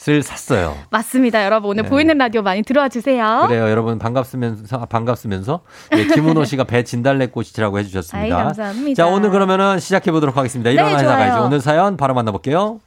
[0.07, 0.77] 를 샀어요.
[0.91, 1.45] 맞습니다.
[1.45, 1.89] 여러분 오늘 네.
[1.89, 3.45] 보이는 라디오 많이 들어와 주세요.
[3.47, 5.61] 그래요, 여러분 반갑으면서 아, 반갑으면서
[5.97, 8.37] 예, 김은호 씨가 배 진달래꽃이라고 해주셨습니다.
[8.37, 9.01] 아이, 감사합니다.
[9.01, 10.71] 자, 오늘 그러면은 시작해 보도록 하겠습니다.
[10.71, 11.17] 네, 일어나 회사 좋아요.
[11.17, 11.39] 가야지.
[11.39, 12.81] 오늘 사연 바로 만나볼게요.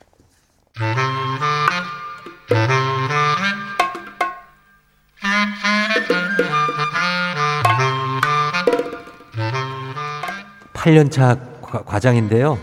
[10.74, 11.38] 팔년차
[11.86, 12.57] 과장인데요.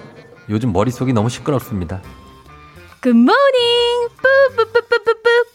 [0.48, 2.02] 요즘 머릿속이 너무 시끄럽습니다.
[3.00, 3.32] 굿모닝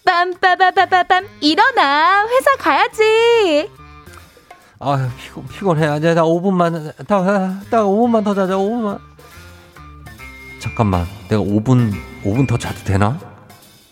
[0.05, 3.69] 빰빠바바바밤 일어나 회사 가야지.
[4.79, 5.97] 아 피곤, 피곤해.
[5.97, 7.23] 이제 나 5분만, 딱,
[7.69, 8.99] 딱 5분만 더 자자, 5분만.
[10.59, 11.93] 잠깐만, 내가 5분,
[12.23, 13.17] 5분 더 자도 되나?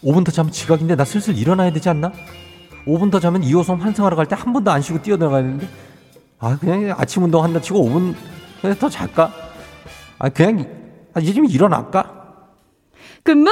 [0.04, 2.12] 5분 더 자면 지각인데 나 슬슬 일어나야 되지 않나?
[2.86, 5.68] 5분 더 자면 2호선 환승하러 갈 때 한 번도 안 쉬고 뛰어들어가야 되는데?
[6.40, 8.16] 아, 그냥 아침 운동 한다 치고 5분
[8.62, 9.32] 그냥 더 잘까?
[10.20, 10.68] 아, 그냥,
[11.16, 12.25] 아, 이제 좀 일어날까?
[13.26, 13.52] 굿모닝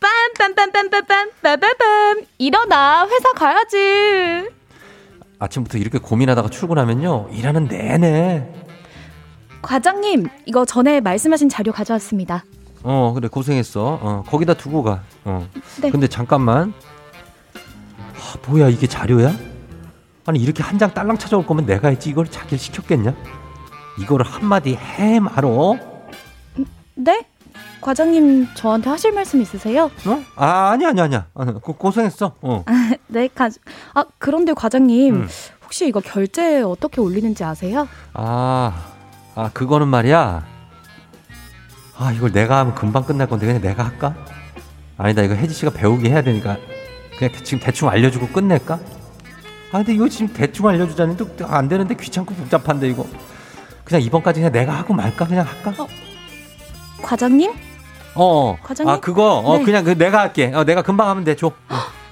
[0.00, 4.48] 빰빰빰빰빰빰 빠바밤 일어나 회사 가야지.
[5.38, 8.48] 아침부터 이렇게 고민하다가 출근하면요, 일하는 내내.
[9.60, 12.44] 과장님 이거 전에 말씀하신 자료 가져왔습니다.
[12.82, 13.98] 어, 그래, 고생했어.
[14.00, 15.02] 어, 거기다 두고 가.
[15.26, 15.46] 어.
[15.82, 15.90] 네.
[15.90, 16.72] 근데 잠깐만.
[17.94, 19.34] 아, 뭐야, 이게 자료야?
[20.24, 22.08] 아니, 이렇게 한 장 딸랑 찾아올 거면 내가 했지.
[22.08, 23.14] 이걸 자기를 시켰겠냐?
[24.00, 25.76] 이거를 한마디 해 말어?
[26.94, 27.26] 네?
[27.80, 29.90] 과장님 저한테 하실 말씀 있으세요?
[30.06, 30.22] 어?
[30.36, 31.26] 아, 아니야, 아니야, 아니야.
[31.34, 32.34] 아, 고, 고생했어.
[32.40, 32.64] 어.
[33.08, 33.48] 네, 가.
[33.94, 35.28] 아 그런데 과장님 음.
[35.64, 37.86] 혹시 이거 결제 어떻게 올리는지 아세요?
[38.14, 38.72] 아,
[39.34, 40.46] 아, 그거는 말이야.
[41.96, 44.14] 아, 이걸 내가 하면 금방 끝날 건데 그냥 내가 할까?
[44.96, 46.56] 아니다, 이거 혜지 씨가 배우게 해야 되니까
[47.18, 48.74] 그냥 대- 지금 대충 알려주고 끝낼까?
[49.72, 53.06] 아, 근데 이거 지금 대충 알려주자니 또 안 되는데 귀찮고 복잡한데 이거.
[53.84, 55.26] 그냥 이번까지 그냥 내가 하고 말까?
[55.26, 55.86] 그냥 할까?
[57.04, 57.52] 과장님?
[58.14, 58.56] 어.
[58.62, 58.92] 과장님?
[58.94, 59.64] 아, 그거, 어, 네.
[59.64, 60.50] 그냥 그 내가 할게.
[60.54, 61.52] 어, 내가 금방 하면 돼, 줘.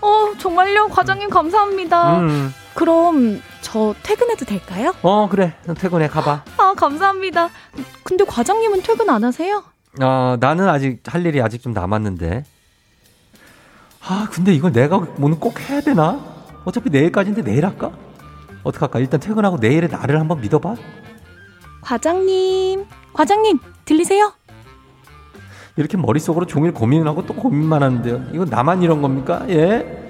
[0.00, 0.88] 어, 정말요?
[0.88, 2.18] 과장님 감사합니다.
[2.20, 2.54] 음.
[2.74, 4.94] 그럼 저 퇴근해도 될까요?
[5.02, 5.54] 어, 그래.
[5.78, 6.44] 퇴근해, 가 봐.
[6.58, 7.48] 아, 감사합니다.
[8.02, 9.62] 근데 과장님은 퇴근 안 하세요?
[10.00, 12.44] 어, 나는 아직 할 일이 아직 좀 남았는데.
[14.04, 16.20] 아, 근데 이걸 내가 오늘 꼭 해야 되나?
[16.64, 17.92] 어차피 내일까지인데 내일 할까?
[18.64, 18.98] 어떡할까?
[18.98, 20.74] 일단 퇴근하고 내일의 나를 한번 믿어봐.
[21.82, 24.32] 과장님, 과장님, 들리세요?
[25.76, 28.26] 이렇게 머릿속으로 종일 고민을 하고 또 고민만 하는데요.
[28.32, 29.44] 이거 나만 이런 겁니까?
[29.48, 30.00] 예?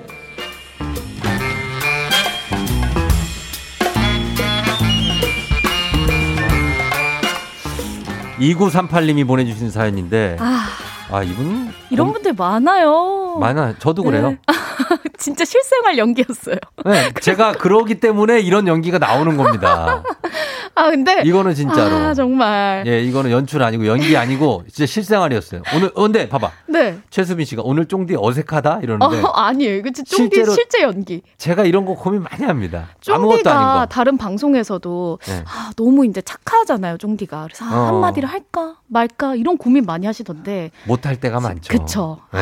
[8.41, 10.67] 2938님이 보내주신 사연인데, 아,
[11.13, 13.37] 아, 이분 이런 분들 많아요.
[13.39, 13.75] 많아.
[13.79, 14.31] 저도 그래요.
[14.31, 14.39] 네.
[15.19, 16.57] 진짜 실생활 연기였어요.
[16.85, 20.03] 네, 제가 그러기 때문에 이런 연기가 나오는 겁니다.
[20.75, 21.23] 아, 근데.
[21.25, 21.95] 이거는 진짜로.
[21.95, 22.85] 아, 정말.
[22.87, 25.63] 예, 이거는 연출 아니고 연기 아니고 진짜 실생활이었어요.
[25.77, 26.51] 오늘 어, 근데 봐봐.
[26.69, 26.99] 네.
[27.11, 29.77] 최수빈 씨가 오늘 쫑디 어색하다 이러는데 어, 아니에요.
[29.77, 31.23] 이거 쫑디 실제 연기.
[31.37, 32.89] 제가 이런 거 고민 많이 합니다.
[33.09, 33.87] 아무것도 아닌 거.
[33.87, 35.45] 다른 방송에서도 네.
[35.47, 37.45] 아, 너무 이제 착하잖아요, 쫑디가.
[37.45, 37.87] 그래서 아, 어.
[37.89, 40.71] 한마디를 할까 말까 이런 고민 많이 하시던데.
[40.87, 41.77] 못할 때가 많죠.
[41.77, 42.19] 그쵸.
[42.33, 42.41] 네.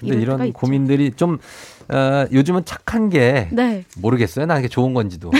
[0.00, 0.58] 근데 이럴 이런 때가 있죠.
[0.58, 1.38] 고민들이 좀
[1.88, 3.84] 어, 요즘은 착한 게 네.
[3.96, 4.46] 모르겠어요.
[4.46, 5.30] 나 이게 좋은 건지도.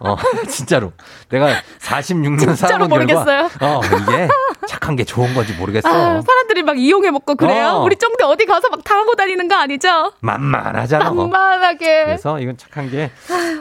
[0.00, 0.16] 어,
[0.48, 0.92] 진짜로.
[1.28, 1.48] 내가
[1.80, 3.48] 46년 진짜로 살아본 모르겠어요?
[3.48, 4.28] 결과 어, 이게
[4.66, 5.88] 착한 게 좋은 건지 모르겠어.
[5.88, 7.68] 아, 사람들이 막 이용해 먹고 그래요.
[7.68, 7.84] 어.
[7.84, 10.12] 우리 쫑디 어디 가서 막 당하고 다니는 거 아니죠?
[10.20, 11.10] 만만하잖아.
[11.12, 12.04] 만만하게.
[12.06, 13.10] 그래서 이건 착한 게,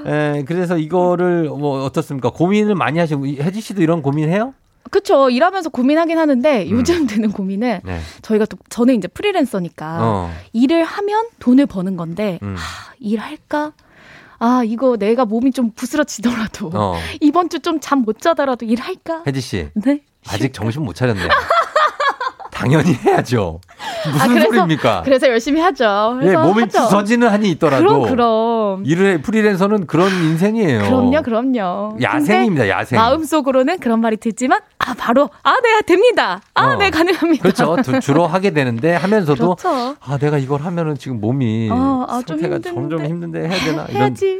[0.08, 2.32] 에, 그래서 이거를 뭐 어떻습니까?
[2.32, 4.54] 고민을 많이 하시고, 이- 혜지 씨도 이런 고민해요?
[4.92, 5.30] 그쵸.
[5.32, 8.00] 일하면서 고민하긴 하는데 요즘 드는 고민은 네.
[8.22, 10.34] 저희가 또 저는 이제 프리랜서니까 어.
[10.54, 12.56] 일을 하면 돈을 버는 건데 음.
[12.58, 13.72] 아, 일할까?
[14.38, 16.98] 아 이거 내가 몸이 좀 부스러지더라도 어.
[17.22, 19.24] 이번 주 좀 잠 못 자더라도 일할까?
[19.26, 19.70] 혜지 씨.
[19.76, 20.02] 네.
[20.28, 21.22] 아직 정신 못 차렸네.
[22.62, 23.60] 당연히 해야죠.
[24.12, 25.02] 무슨 아, 그래서, 소리입니까?
[25.04, 26.18] 그래서 열심히 하죠.
[26.22, 26.80] 예, 그래서 몸이 하죠.
[26.84, 27.86] 부서지는 한이 있더라도.
[27.86, 28.86] 그럼 그럼.
[28.86, 30.82] 일을 프리랜서는 그런 인생이에요.
[30.84, 31.98] 그럼요, 그럼요.
[32.02, 33.00] 야생입니다, 야생.
[33.00, 36.42] 마음속으로는 그런 말이 들지만, 아, 바로, 아, 네, 됩니다.
[36.54, 36.76] 아, 어.
[36.78, 37.42] 네, 가능합니다.
[37.44, 37.76] 그렇죠.
[37.84, 39.96] 두- 주로 하게 되는데 하면서도 그렇죠.
[40.00, 42.74] 아 내가 이걸 하면은 지금 몸이 어, 아, 좀 상태가 힘든데.
[42.74, 44.02] 점점 힘든데 해야 되나 이런.
[44.02, 44.40] 해야지.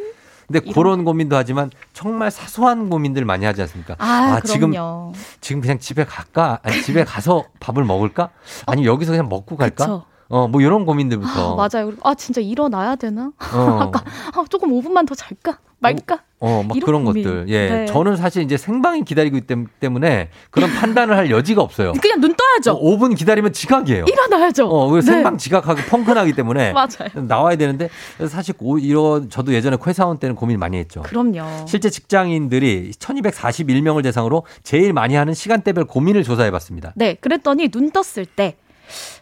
[0.52, 3.96] 근데 그런 고민도 하지만 정말 사소한 고민들 많이 하지 않습니까?
[4.00, 5.14] 아, 지금 그럼요.
[5.40, 6.60] 지금 그냥 집에 갈까?
[6.64, 8.30] 아니 집에 가서 밥을 먹을까?
[8.66, 9.86] 아니면 여기서 그냥 먹고 갈까?
[9.86, 10.06] 그쵸.
[10.30, 11.54] 어 뭐 이런 고민들부터.
[11.54, 11.92] 아, 맞아요.
[12.04, 13.32] 아, 진짜 일어나야 되나?
[13.54, 13.80] 어.
[13.92, 14.02] 아까,
[14.34, 15.58] 아, 조금 5분만 더 잘까?
[15.82, 16.20] 말까?
[16.40, 17.24] 어, 막 이런 그런 고민.
[17.24, 17.46] 것들.
[17.50, 17.70] 예.
[17.70, 17.86] 네.
[17.86, 21.94] 저는 사실 이제 생방이 기다리고 있기 때문- 때문에 그런 판단을 할 여지가 없어요.
[22.02, 22.80] 그냥 눈 떠야죠.
[22.82, 24.06] 5분 기다리면 지각이에요.
[24.08, 24.68] 일어나야죠.
[24.68, 25.02] 어, 그 네.
[25.02, 27.10] 생방 지각하고 펑크나기 때문에 맞아요.
[27.28, 27.90] 나와야 되는데
[28.28, 31.02] 사실 오- 이런 저도 예전에 회사원 때는 고민 많이 했죠.
[31.04, 31.66] 그럼요.
[31.68, 36.94] 실제 직장인들이 1241명을 대상으로 제일 많이 하는 시간대별 고민을 조사해 봤습니다.
[36.96, 38.56] 네, 그랬더니 눈 떴을 때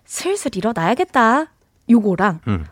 [0.06, 1.48] 슬슬 일어나야겠다.
[1.90, 2.66] 요거랑 음.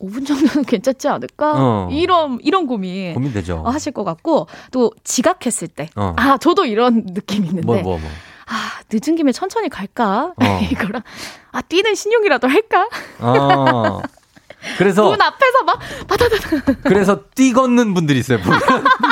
[0.00, 1.54] 5분 정도는 괜찮지 않을까?
[1.56, 1.88] 어.
[1.92, 3.62] 이런 이런 고민 고민되죠.
[3.64, 5.88] 어, 하실 것 같고 또 지각했을 때.
[5.96, 6.14] 어.
[6.16, 7.66] 아, 저도 이런 느낌 이 있는데.
[7.66, 8.10] 뭐, 뭐, 뭐.
[8.46, 10.32] 아, 늦은 김에 천천히 갈까?
[10.36, 10.60] 어.
[10.70, 11.02] 이거랑
[11.52, 12.88] 아, 뛰는 신용이라도 할까?
[13.20, 14.00] 어.
[14.78, 16.74] 그래서 문 앞에서 막 바다다다.
[16.84, 18.38] 그래서 뛰 걷는 분들이 있어요.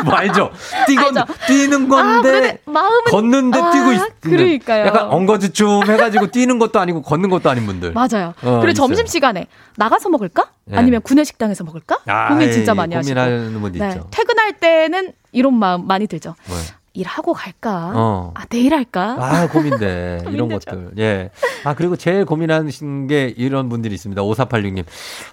[0.05, 0.51] 뭐 알죠?
[0.87, 1.33] 뛰건 알죠.
[1.47, 4.01] 뛰는 아, 건데 그런데 마음은 걷는데 아, 뛰고 있.
[4.21, 4.87] 그러니까요.
[4.87, 7.93] 약간 엉거주춤 해가지고 뛰는 것도 아니고 걷는 것도 아닌 분들.
[7.93, 8.35] 맞아요.
[8.43, 8.75] 어, 그리고.
[8.75, 9.47] 점심 시간에
[9.77, 10.51] 나가서 먹을까?
[10.73, 10.77] 예.
[10.77, 11.99] 아니면 구내 식당에서 먹을까?
[12.07, 13.15] 아, 고민 진짜 예, 많이 하시고.
[13.19, 13.25] 네.
[13.27, 14.07] 고민하는 분도 있죠.
[14.11, 16.35] 퇴근할 때는 이런 마음 많이 들죠.
[16.47, 16.63] 뭐요?
[16.99, 17.93] 일하고 갈까?
[17.95, 18.33] 어.
[18.35, 19.17] 아, 내일 할까?
[19.21, 20.25] 아, 고민돼.
[20.33, 20.49] 이런.
[20.49, 20.91] 것들.
[20.99, 21.31] 예.
[21.65, 24.21] 아, 그리고 제일 고민하신 게 이런 분들이 있습니다.
[24.21, 24.85] 5486님.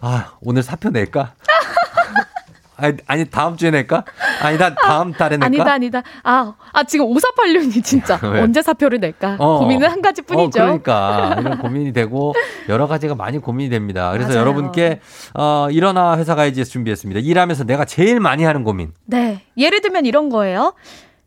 [0.01, 1.33] 아, 오늘 사표 낼까?
[2.77, 4.03] 아니, 아니, 다음 주에 낼까?
[4.41, 5.45] 아니다, 다음 달에 낼까?
[5.45, 6.03] 아니다, 아니다.
[6.23, 8.41] 아, 아 지금 5486이 진짜 왜?
[8.41, 9.37] 언제 사표를 낼까?
[9.39, 9.59] 어.
[9.59, 10.61] 고민은 한 가지 뿐이죠.
[10.61, 12.35] 어, 그러니까 이런 고민이 되고
[12.67, 14.11] 여러 가지가 많이 고민이 됩니다.
[14.11, 14.41] 그래서 맞아요.
[14.41, 14.99] 여러분께
[15.35, 17.21] 어, 일어나 회사 가야지에서 준비했습니다.
[17.21, 18.91] 일하면서 내가 제일 많이 하는 고민.
[19.05, 19.41] 네.
[19.57, 20.73] 예를 들면 이런 거예요.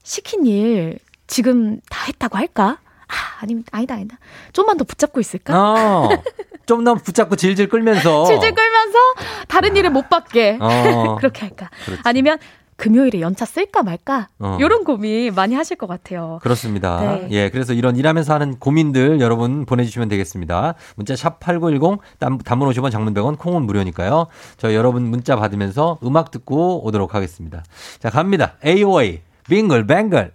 [0.09, 2.79] 시킨 일 지금 다 했다고 할까?
[3.09, 4.19] 아, 아니면 아니다, 아니다.
[4.55, 5.55] 좀만 더 붙잡고 있을까?
[5.55, 6.09] 어,
[6.65, 8.25] 좀더 붙잡고 질질 끌면서.
[8.27, 8.99] 질질 끌면서
[9.49, 10.57] 다른 일을 못 받게.
[10.61, 11.17] 어.
[11.21, 11.69] 그렇게 할까?
[11.85, 12.03] 그렇지.
[12.07, 12.39] 아니면
[12.77, 14.29] 금요일에 연차 쓸까 말까?
[14.39, 14.57] 어.
[14.59, 16.39] 이런 고민 많이 하실 것 같아요.
[16.43, 17.01] 그렇습니다.
[17.01, 17.29] 네.
[17.33, 20.75] 예, 그래서 이런 일하면서 하는 고민들 여러분 보내주시면 되겠습니다.
[20.95, 24.29] 문자 샵 #8910 단문 50원, 장문 100원, 콩은 무료니까요.
[24.57, 27.63] 저희 여러분 문자 받으면서 음악 듣고 오도록 하겠습니다.
[27.99, 28.55] 자, 갑니다.
[28.65, 30.33] AOA 빙글뱅글.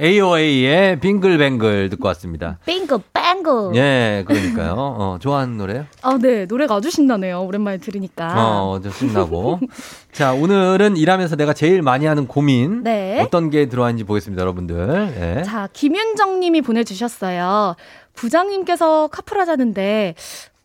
[0.00, 2.58] AOA의 빙글뱅글 듣고 왔습니다.
[2.66, 3.74] 빙글 뱅글.
[3.74, 4.74] 예, 그러니까요.
[4.76, 5.86] 어, 좋아하는 노래요?
[6.02, 6.46] 아, 네.
[6.46, 7.42] 노래가 아주 신나네요.
[7.42, 8.34] 오랜만에 들으니까.
[8.36, 9.58] 어, 좀 신나고.
[10.12, 12.84] 자, 오늘은 일하면서 내가 제일 많이 하는 고민.
[12.84, 13.20] 네.
[13.20, 15.38] 어떤 게 들어왔는지 보겠습니다, 여러분들.
[15.38, 15.42] 예.
[15.42, 17.74] 자, 김윤정 님이 보내주셨어요.
[18.14, 20.14] 부장님께서 카풀 하자는데,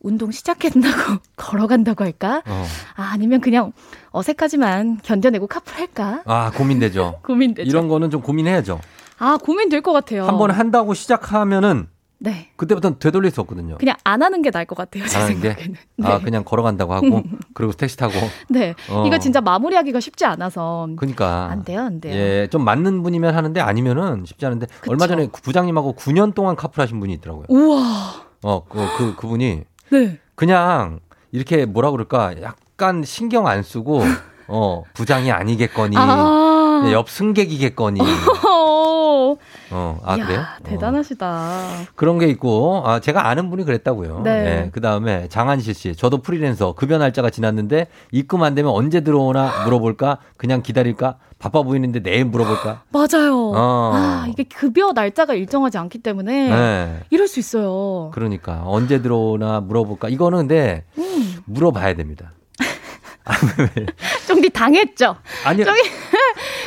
[0.03, 0.83] 운동 시작했다고
[1.37, 2.43] 걸어간다고 할까?
[2.45, 2.65] 어.
[2.95, 3.71] 아, 아니면 그냥
[4.11, 6.21] 어색하지만 견뎌내고 카풀 할까?
[6.25, 7.19] 아, 고민되죠.
[7.25, 7.67] 고민되죠.
[7.67, 8.79] 이런 거는 좀 고민해야죠.
[9.17, 10.27] 아, 고민될 것 같아요.
[10.27, 11.87] 한 번 한다고 시작하면
[12.19, 12.49] 네.
[12.57, 13.77] 그때부터는 되돌릴 수 없거든요.
[13.77, 15.05] 그냥 안 하는 게 나을 것 같아요.
[15.07, 15.19] 제?
[15.25, 15.75] 생각에는.
[16.03, 16.23] 아, 네.
[16.23, 17.21] 그냥 걸어간다고 하고,
[17.53, 18.13] 그리고 택시 타고.
[18.49, 18.75] 네.
[18.89, 19.05] 어.
[19.07, 20.87] 이거 진짜 마무리하기가 쉽지 않아서.
[20.97, 21.47] 그러니까.
[21.49, 22.13] 안 돼요, 안 돼요.
[22.13, 27.13] 예, 좀 맞는 분이면 하는데 아니면은 쉽지 않은데 얼마 전에 부장님하고 9년 동안 카풀하신 분이
[27.15, 27.45] 있더라고요.
[27.49, 28.23] 우와.
[28.41, 30.19] 어, 그, 그 그분이 네.
[30.33, 34.01] 그냥 이렇게 뭐라 그럴까 약간 신경 안 쓰고
[34.47, 36.52] 어 부장이 아니겠거니 아.
[36.91, 39.37] 옆 승객이겠거니 어.
[39.71, 40.41] 어아 이야, 그래요?
[40.63, 41.59] 대단하시다.
[41.95, 44.21] 그런 게 있고 아 제가 아는 분이 그랬다고요.
[44.23, 44.69] 네.
[44.71, 50.19] 그 다음에 장한실 씨, 저도 프리랜서 급여 날짜가 지났는데 입금 안 되면 언제 들어오나 물어볼까?
[50.37, 51.17] 그냥 기다릴까?
[51.39, 52.83] 바빠 보이는데 내일 물어볼까?
[52.93, 53.51] 맞아요.
[53.55, 53.91] 어.
[53.93, 56.99] 아, 이게 급여 날짜가 일정하지 않기 때문에 네.
[57.09, 58.11] 이럴 수 있어요.
[58.13, 60.09] 그러니까 언제 들어오나 물어볼까?
[60.09, 61.37] 이거는 근데 음.
[61.45, 62.31] 물어봐야 됩니다.
[64.27, 65.15] 쫑디 당했죠?
[65.45, 65.65] 아니요.
[65.65, 65.81] 쫑디,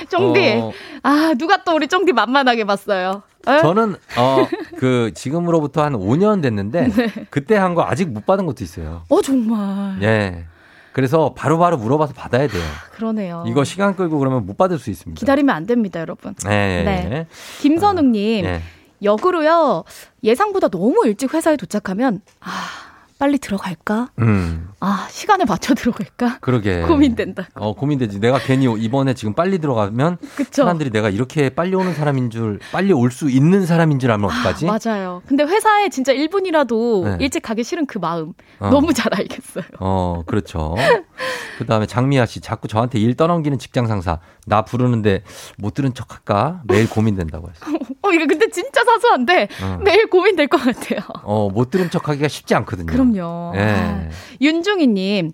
[0.08, 0.52] 쫑디.
[0.60, 0.72] 어.
[1.02, 3.22] 아, 누가 또 우리 쫑디 만만하게 봤어요.
[3.48, 3.58] 에?
[3.60, 4.46] 저는 어
[4.78, 7.12] 그 지금으로부터 한 5년 됐는데 네.
[7.30, 9.02] 그때 한 거 아직 못 받은 것도 있어요.
[9.08, 10.02] 어, 정말.
[10.02, 10.44] 예.
[10.92, 12.62] 그래서 바로바로 물어봐서 받아야 돼요.
[12.92, 13.44] 그러네요.
[13.46, 15.18] 이거 시간 끌고 그러면 못 받을 수 있습니다.
[15.20, 16.34] 기다리면 안 됩니다, 여러분.
[16.48, 17.08] 예, 예, 네.
[17.12, 17.26] 예.
[17.60, 18.62] 김선웅님, 예.
[19.02, 19.84] 역으로요,
[20.24, 22.48] 예상보다 너무 일찍 회사에 도착하면, 아,
[23.18, 24.10] 빨리 들어갈까?
[24.18, 24.68] 음.
[24.80, 26.38] 아, 시간에 맞춰 들어갈까?
[26.40, 26.82] 그러게.
[26.86, 27.48] 고민된다.
[27.54, 28.20] 어, 고민되지.
[28.20, 30.62] 내가 괜히 이번에 지금 빨리 들어가면 그쵸.
[30.62, 34.66] 사람들이 내가 이렇게 빨리 오는 사람인 줄, 빨리 올 수 있는 사람인 줄 알면 어떡하지?
[34.66, 35.22] 맞아요.
[35.26, 37.16] 근데 회사에 진짜 1분이라도 네.
[37.20, 38.68] 일찍 가기 싫은 그 마음 어.
[38.68, 39.64] 너무 잘 알겠어요.
[39.80, 40.74] 어, 그렇죠.
[41.58, 44.18] 그 다음에 장미아 씨, 자꾸 저한테 일 떠넘기는 직장 상사.
[44.48, 45.22] 나 부르는데
[45.58, 46.62] 못 들은 척 할까?
[46.64, 47.66] 매일 고민된다고 했어.
[48.02, 49.80] 어, 이거 근데 진짜 사소한데 어.
[49.82, 51.00] 매일 고민될 것 같아요.
[51.24, 52.86] 어, 못 들은 척 하기가 쉽지 않거든요.
[52.86, 53.52] 그럼요.
[53.56, 53.60] 예.
[53.60, 54.08] 아,
[54.40, 55.32] 윤중희님,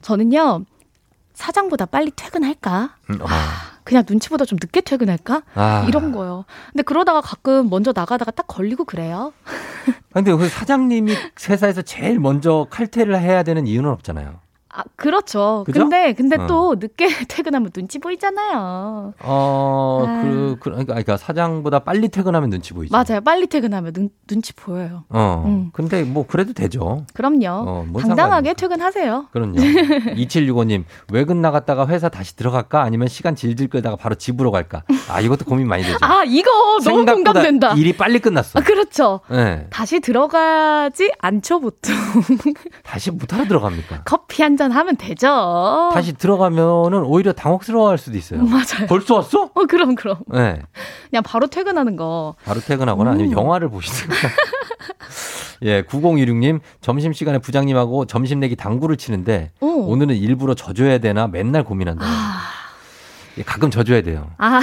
[0.00, 0.64] 저는요,
[1.34, 2.96] 사장보다 빨리 퇴근할까?
[3.10, 3.26] 음, 어.
[3.84, 5.42] 그냥 눈치보다 좀 늦게 퇴근할까?
[5.54, 5.84] 아.
[5.86, 6.46] 이런 거요.
[6.72, 9.32] 근데 그러다가 가끔 먼저 나가다가 딱 걸리고 그래요.
[10.12, 11.14] 근데 그 사장님이
[11.48, 14.40] 회사에서 제일 먼저 칼퇴를 해야 되는 이유는 없잖아요.
[14.78, 15.62] 아, 그렇죠.
[15.64, 15.80] 그죠?
[15.80, 16.46] 근데, 근데 어.
[16.46, 19.14] 또 늦게 퇴근하면 눈치 보이잖아요.
[19.20, 20.22] 어, 아.
[20.22, 22.92] 그, 그, 그러니까, 그러니까 사장보다 빨리 퇴근하면 눈치 보이죠.
[22.94, 23.22] 맞아요.
[23.24, 25.04] 빨리 퇴근하면 눈, 눈치 보여요.
[25.08, 25.44] 어.
[25.46, 25.70] 음.
[25.72, 27.06] 근데 뭐 그래도 되죠.
[27.14, 27.46] 그럼요.
[27.48, 29.28] 어, 뭔 당당하게 퇴근하세요.
[29.32, 29.54] 그럼요.
[30.16, 32.82] 2765님, 외근 나갔다가 회사 다시 들어갈까?
[32.82, 34.82] 아니면 시간 질질 끌다가 바로 집으로 갈까?
[35.08, 35.96] 아, 이것도 고민 많이 되죠.
[36.04, 36.50] 아, 이거
[36.84, 37.72] 너무 공감된다.
[37.74, 38.58] 일이 빨리 끝났어.
[38.58, 39.20] 아, 그렇죠.
[39.30, 39.68] 네.
[39.70, 41.94] 다시 들어가지 않죠, 보통.
[42.84, 44.02] 다시 못 하러 들어갑니까?
[44.04, 45.90] 커피 한 잔 하면 되죠.
[45.92, 48.42] 다시 들어가면은 오히려 당혹스러워 할 수도 있어요.
[48.44, 48.86] 맞아요.
[48.88, 49.50] 벌써 왔어?
[49.54, 50.18] 어, 그럼, 그럼.
[50.32, 50.62] 네.
[51.10, 52.34] 그냥 바로 퇴근하는 거.
[52.44, 53.38] 바로 퇴근하거나 아니면 음.
[53.38, 54.14] 영화를 보시든가.
[55.62, 59.66] 예, 9016님, 점심시간에 부장님하고 점심 내기 당구를 치는데, 오.
[59.90, 62.04] 오늘은 일부러 져줘야 되나 맨날 고민한다.
[63.38, 64.30] 예, 가끔 져줘야 돼요.
[64.38, 64.60] 아,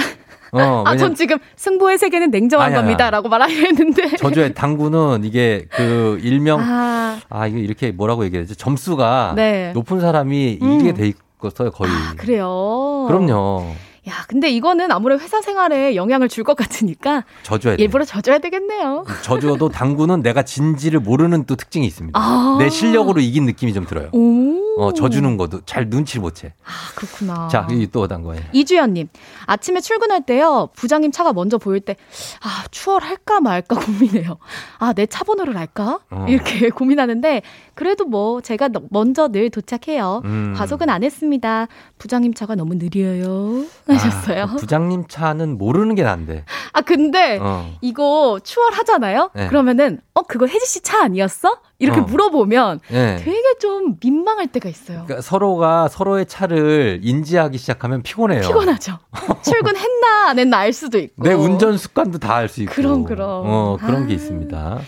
[0.62, 3.10] 어, 아, 전 지금 승부의 세계는 냉정한 아니, 아니, 겁니다.
[3.10, 4.16] 라고 말하려 했는데.
[4.16, 8.56] 져줘야 당구는 이게 그 일명, 아, 아, 이거 이렇게 뭐라고 얘기해야 되지?
[8.56, 9.72] 점수가 네.
[9.72, 10.72] 높은 사람이 음.
[10.72, 11.12] 이기게 돼
[11.44, 11.90] 있어요, 거의.
[12.16, 13.04] 그래요.
[13.08, 13.72] 그럼요.
[14.08, 17.82] 야, 근데 이거는 아무래도 회사 생활에 영향을 줄 것 같으니까 져줘야 돼.
[17.82, 19.06] 일부러 져줘야 되겠네요.
[19.22, 22.18] 져줘도 당구는 내가 진지를 모르는 또 특징이 있습니다.
[22.20, 22.56] 아.
[22.58, 24.10] 내 실력으로 이긴 느낌이 좀 들어요.
[24.12, 24.60] 오.
[24.76, 26.52] 어, 져주는 것도 잘 눈치를 못 채.
[26.64, 27.48] 아, 그렇구나.
[27.48, 28.42] 자, 이또 어떤 거예요?
[28.52, 29.08] 이주연님,
[29.46, 31.96] 아침에 출근할 때요, 부장님 차가 먼저 보일 때,
[32.42, 34.36] 아, 추월할까 말까 고민해요.
[34.80, 36.00] 아, 내 차 번호를 알까?
[36.10, 36.26] 어.
[36.28, 37.42] 이렇게 고민하는데,
[37.74, 40.22] 그래도 뭐, 제가 너- 먼저 늘 도착해요.
[40.24, 40.54] 음.
[40.56, 41.68] 과속은 안 했습니다.
[41.98, 43.64] 부장님 차가 너무 느려요.
[43.94, 44.42] 하셨어요.
[44.42, 46.44] 아, 그 부장님 차는 모르는 게 난데.
[46.72, 47.70] 아, 근데, 어.
[47.80, 49.30] 이거 추월하잖아요?
[49.34, 49.46] 네.
[49.48, 51.58] 그러면은, 어, 그거 혜지 씨 차 아니었어?
[51.78, 52.04] 이렇게 어.
[52.04, 53.16] 물어보면 예.
[53.18, 55.02] 되게 좀 민망할 때가 있어요.
[55.04, 58.42] 그러니까 서로가 서로의 차를 인지하기 시작하면 피곤해요.
[58.42, 58.98] 피곤하죠.
[59.42, 61.22] 출근했나 안 했나 알 수도 있고.
[61.24, 62.72] 내 운전 습관도 다 알 수 있고.
[62.74, 63.42] 그럼, 그럼.
[63.46, 64.16] 어, 그런 게 아.
[64.16, 64.78] 있습니다.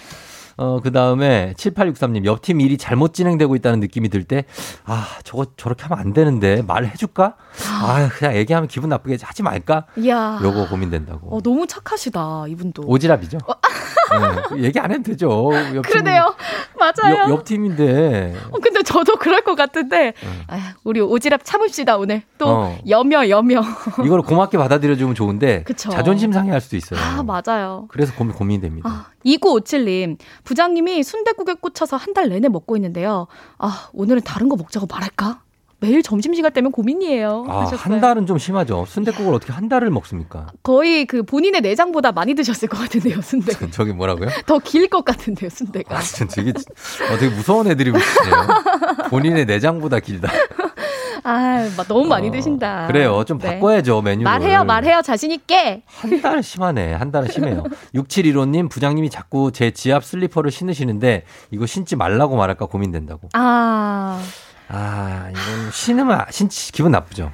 [0.56, 4.44] 어, 그 다음에 7863님, 옆팀 일이 잘못 진행되고 있다는 느낌이 들 때,
[4.84, 7.36] 아, 저거 저렇게 하면 안 되는데, 말해줄까?
[7.82, 9.86] 아, 그냥 얘기하면 기분 나쁘게 하지 말까?
[9.98, 10.40] 이야.
[10.42, 11.36] 요거 고민된다고.
[11.36, 12.84] 어, 너무 착하시다, 이분도.
[12.84, 13.38] 오지랖이죠?
[14.56, 15.50] 네, 얘기 안 해도 되죠.
[15.54, 16.34] 옆 팀- 그러네요.
[16.78, 17.16] 맞아요.
[17.24, 18.34] 옆, 옆 팀인데.
[18.50, 20.12] 어, 근데 저도 그럴 것 같은데
[20.48, 22.78] 아휴, 우리 오지랖 참읍시다 오늘 또 어.
[22.88, 23.62] 여며 여며
[24.04, 25.90] 이걸 고맙게 받아들여주면 좋은데 그쵸.
[25.90, 26.98] 자존심 상해할 수도 있어요.
[27.00, 28.88] 아 맞아요 그래서 고민 고민됩니다.
[28.88, 33.26] 아, 2957님 부장님이 순대국에 꽂혀서 한 달 내내 먹고 있는데요
[33.58, 35.40] 아 오늘은 다른 거 먹자고 말할까
[35.78, 37.64] 매일 점심시간 때면 고민이에요 아.
[37.66, 38.86] 한 달은 좀 심하죠.
[38.88, 40.46] 순대국을 어떻게 한 달을 먹습니까?
[40.62, 44.30] 거의 그 본인의 내장보다 많이 드셨을 것 같은데요 순대 저기 뭐라고요?
[44.46, 48.46] 더 길 것 같은데요 순대가 아, 진짜 되게, 어, 되게 무서운 애들이 보시네요.
[49.10, 50.30] 본인의 내장보다 길다.
[51.24, 53.24] 아막 너무 많이 드신다 어, 그래요.
[53.26, 53.54] 좀 네.
[53.54, 54.24] 바꿔야죠, 메뉴를.
[54.24, 56.94] 말해요 말해요 자신 있게 한 달은 심하네.
[56.94, 57.64] 한 달은 심해요.
[57.96, 63.28] 6715님, 부장님이 자꾸 제 지압 슬리퍼를 신으시는데 이거 신지 말라고 말할까 고민된다고.
[63.34, 64.22] 아
[64.68, 67.30] 아, 이건 신으면 신지 기분 나쁘죠.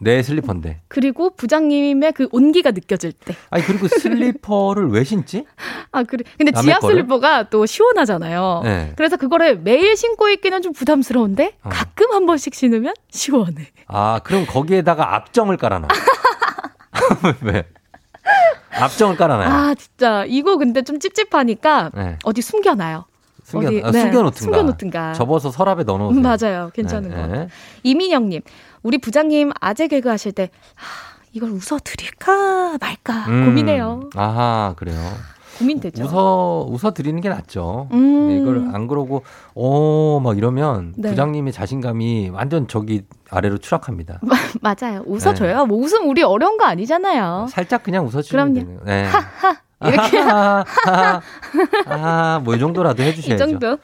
[0.00, 0.80] 내 슬리퍼인데.
[0.88, 3.34] 그리고 부장님의 그 온기가 느껴질 때.
[3.50, 5.44] 아니, 그리고 슬리퍼를 왜 신지?
[5.90, 6.22] 아, 그래.
[6.36, 6.96] 근데 지압 거를?
[6.96, 8.60] 슬리퍼가 또 시원하잖아요.
[8.64, 8.92] 네.
[8.96, 11.68] 그래서 그거를 매일 신고 있기는 좀 부담스러운데 어.
[11.68, 13.66] 가끔 한 번씩 신으면 시원해.
[13.88, 15.88] 아, 그럼 거기에다가 앞정을 깔아놔.
[17.42, 17.64] 왜?
[18.70, 19.48] 앞정을 깔아놔요.
[19.48, 22.18] 아, 진짜 이거 근데 좀 찝찝하니까 네.
[22.22, 23.04] 어디 숨겨놔요.
[23.48, 24.38] 숨겨, 어디- 아, 네, 숨겨놓든가.
[24.42, 25.12] 숨겨놓든가.
[25.14, 26.20] 접어서 서랍에 넣어놓으세요.
[26.20, 26.70] 음, 맞아요.
[26.74, 27.26] 괜찮은 네, 거.
[27.28, 27.48] 네.
[27.82, 28.42] 이민영님,
[28.82, 30.86] 우리 부장님 아재 개그 하실 때 하,
[31.32, 34.10] 이걸 웃어 드릴까 말까 음, 고민해요.
[34.14, 34.98] 아하, 그래요.
[35.58, 36.04] 고민되죠.
[36.04, 37.88] 웃어, 웃어 드리는 게 낫죠.
[37.90, 38.28] 음.
[38.28, 39.24] 네, 이걸 안 그러고,
[39.54, 41.08] 오, 막 이러면 네.
[41.10, 44.20] 부장님의 자신감이 완전 저기 아래로 추락합니다.
[44.60, 45.02] 맞아요.
[45.06, 45.66] 웃어줘요.
[45.66, 47.46] 뭐 웃음 우리 어려운 거 아니잖아요.
[47.50, 48.54] 살짝 그냥 웃어주면 그럼요.
[48.54, 49.06] 되는 네.
[49.84, 50.18] 이렇게
[51.86, 53.46] 아, 뭐 이 정도라도 이 해주셔야죠.
[53.46, 53.78] 정도.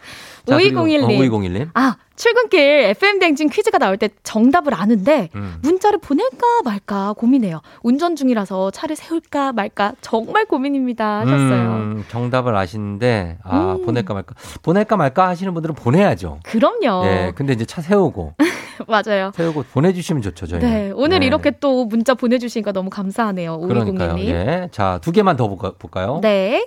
[0.46, 1.04] 자, 그리고- 5201님.
[1.04, 1.70] 어, 5201님.
[1.74, 5.56] 아, 출근길 FM 댕진 퀴즈가 나올 때 정답을 아는데 음.
[5.62, 7.60] 문자를 보낼까 말까 고민해요.
[7.82, 11.70] 운전 중이라서 차를 세울까 말까 정말 고민입니다 하셨어요.
[11.72, 13.84] 음, 정답을 아시는데, 아, 음.
[13.84, 14.34] 보낼까 말까.
[14.62, 16.38] 보낼까 말까 하시는 분들은 보내야죠.
[16.44, 17.04] 그럼요.
[17.06, 18.34] 예, 근데 이제 차 세우고,
[18.86, 19.32] 맞아요.
[19.34, 20.60] 세우고 보내 주시면 좋죠, 저희.
[20.60, 23.58] 네, 오늘 이렇게 또 문자 보내 주시니까 너무 감사하네요.
[23.60, 24.14] 그러니까요.
[24.14, 24.18] 5201님.
[24.28, 24.68] 예.
[24.70, 26.20] 자, 두 개만 더 볼까, 볼까요?
[26.22, 26.66] 네.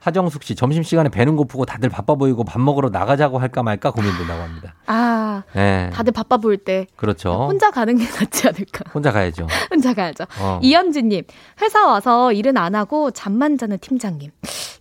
[0.00, 4.40] 하정숙 씨, 점심 시간에 배는 고프고 다들 바빠 보이고 밥 먹으러 나가자고 할까 말까 고민된다고
[4.42, 4.74] 합니다.
[4.86, 5.90] 아, 예.
[5.92, 7.32] 다들 바빠 보일 때 그렇죠.
[7.48, 8.84] 혼자 가는 게 낫지 않을까.
[8.94, 9.46] 혼자 가야죠.
[9.70, 10.24] 혼자 가야죠.
[10.40, 10.60] 어.
[10.62, 11.24] 이현주님,
[11.62, 14.30] 회사 와서 일은 안 하고 잠만 자는 팀장님.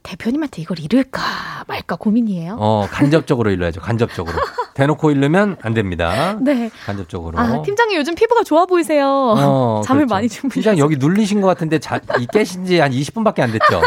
[0.03, 1.21] 대표님한테 이걸 이룰까
[1.67, 2.55] 말까 고민이에요.
[2.59, 3.81] 어, 간접적으로 일러야죠.
[3.81, 4.37] 간접적으로.
[4.73, 6.37] 대놓고 일르면 안 됩니다.
[6.39, 6.69] 네.
[6.85, 7.37] 간접적으로.
[7.37, 9.05] 아, 팀장님 요즘 피부가 좋아 보이세요.
[9.37, 10.13] 어, 잠을 그렇죠.
[10.15, 10.53] 많이 주무셔서.
[10.53, 13.81] 팀장 여기 눌리신 것 같은데 자, 이 깨신 지 한 20분밖에 안 됐죠.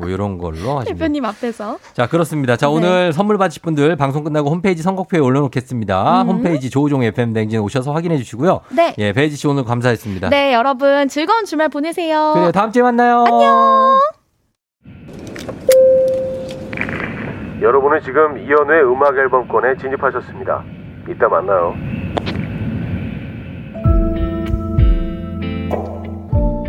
[0.00, 0.84] 뭐 이런 걸로 하시면.
[0.84, 1.78] 대표님 앞에서.
[1.92, 2.56] 자, 그렇습니다.
[2.56, 2.72] 자, 네.
[2.72, 6.22] 오늘 선물 받으실 분들 방송 끝나고 홈페이지 선곡표에 올려놓겠습니다.
[6.22, 6.28] 음.
[6.28, 8.60] 홈페이지 조우종 FM 댕진 오셔서 확인해 주시고요.
[8.74, 8.94] 네.
[8.98, 10.30] 예, 베이지 씨 오늘 감사했습니다.
[10.30, 12.32] 네, 여러분 즐거운 주말 보내세요.
[12.34, 12.52] 그래요.
[12.52, 13.24] 다음 주에 만나요.
[13.26, 13.98] 안녕.
[17.62, 20.64] 여러분은 지금 이연우의 음악 앨범권에 진입하셨습니다.
[21.08, 21.74] 이따 만나요.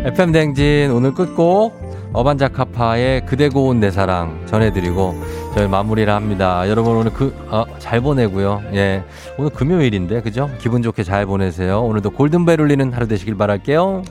[0.06, 1.85] FM 댕진 오늘 끝곡
[2.16, 5.14] 어반자카파의 그대 고운 내 사랑 전해드리고
[5.54, 6.66] 저희 마무리를 합니다.
[6.66, 8.62] 여러분 오늘 그, 어, 잘 보내고요.
[8.72, 9.04] 예.
[9.36, 10.50] 오늘 금요일인데, 그죠?
[10.58, 11.82] 기분 좋게 잘 보내세요.
[11.82, 14.02] 오늘도 골든벨 울리는 하루 되시길 바랄게요.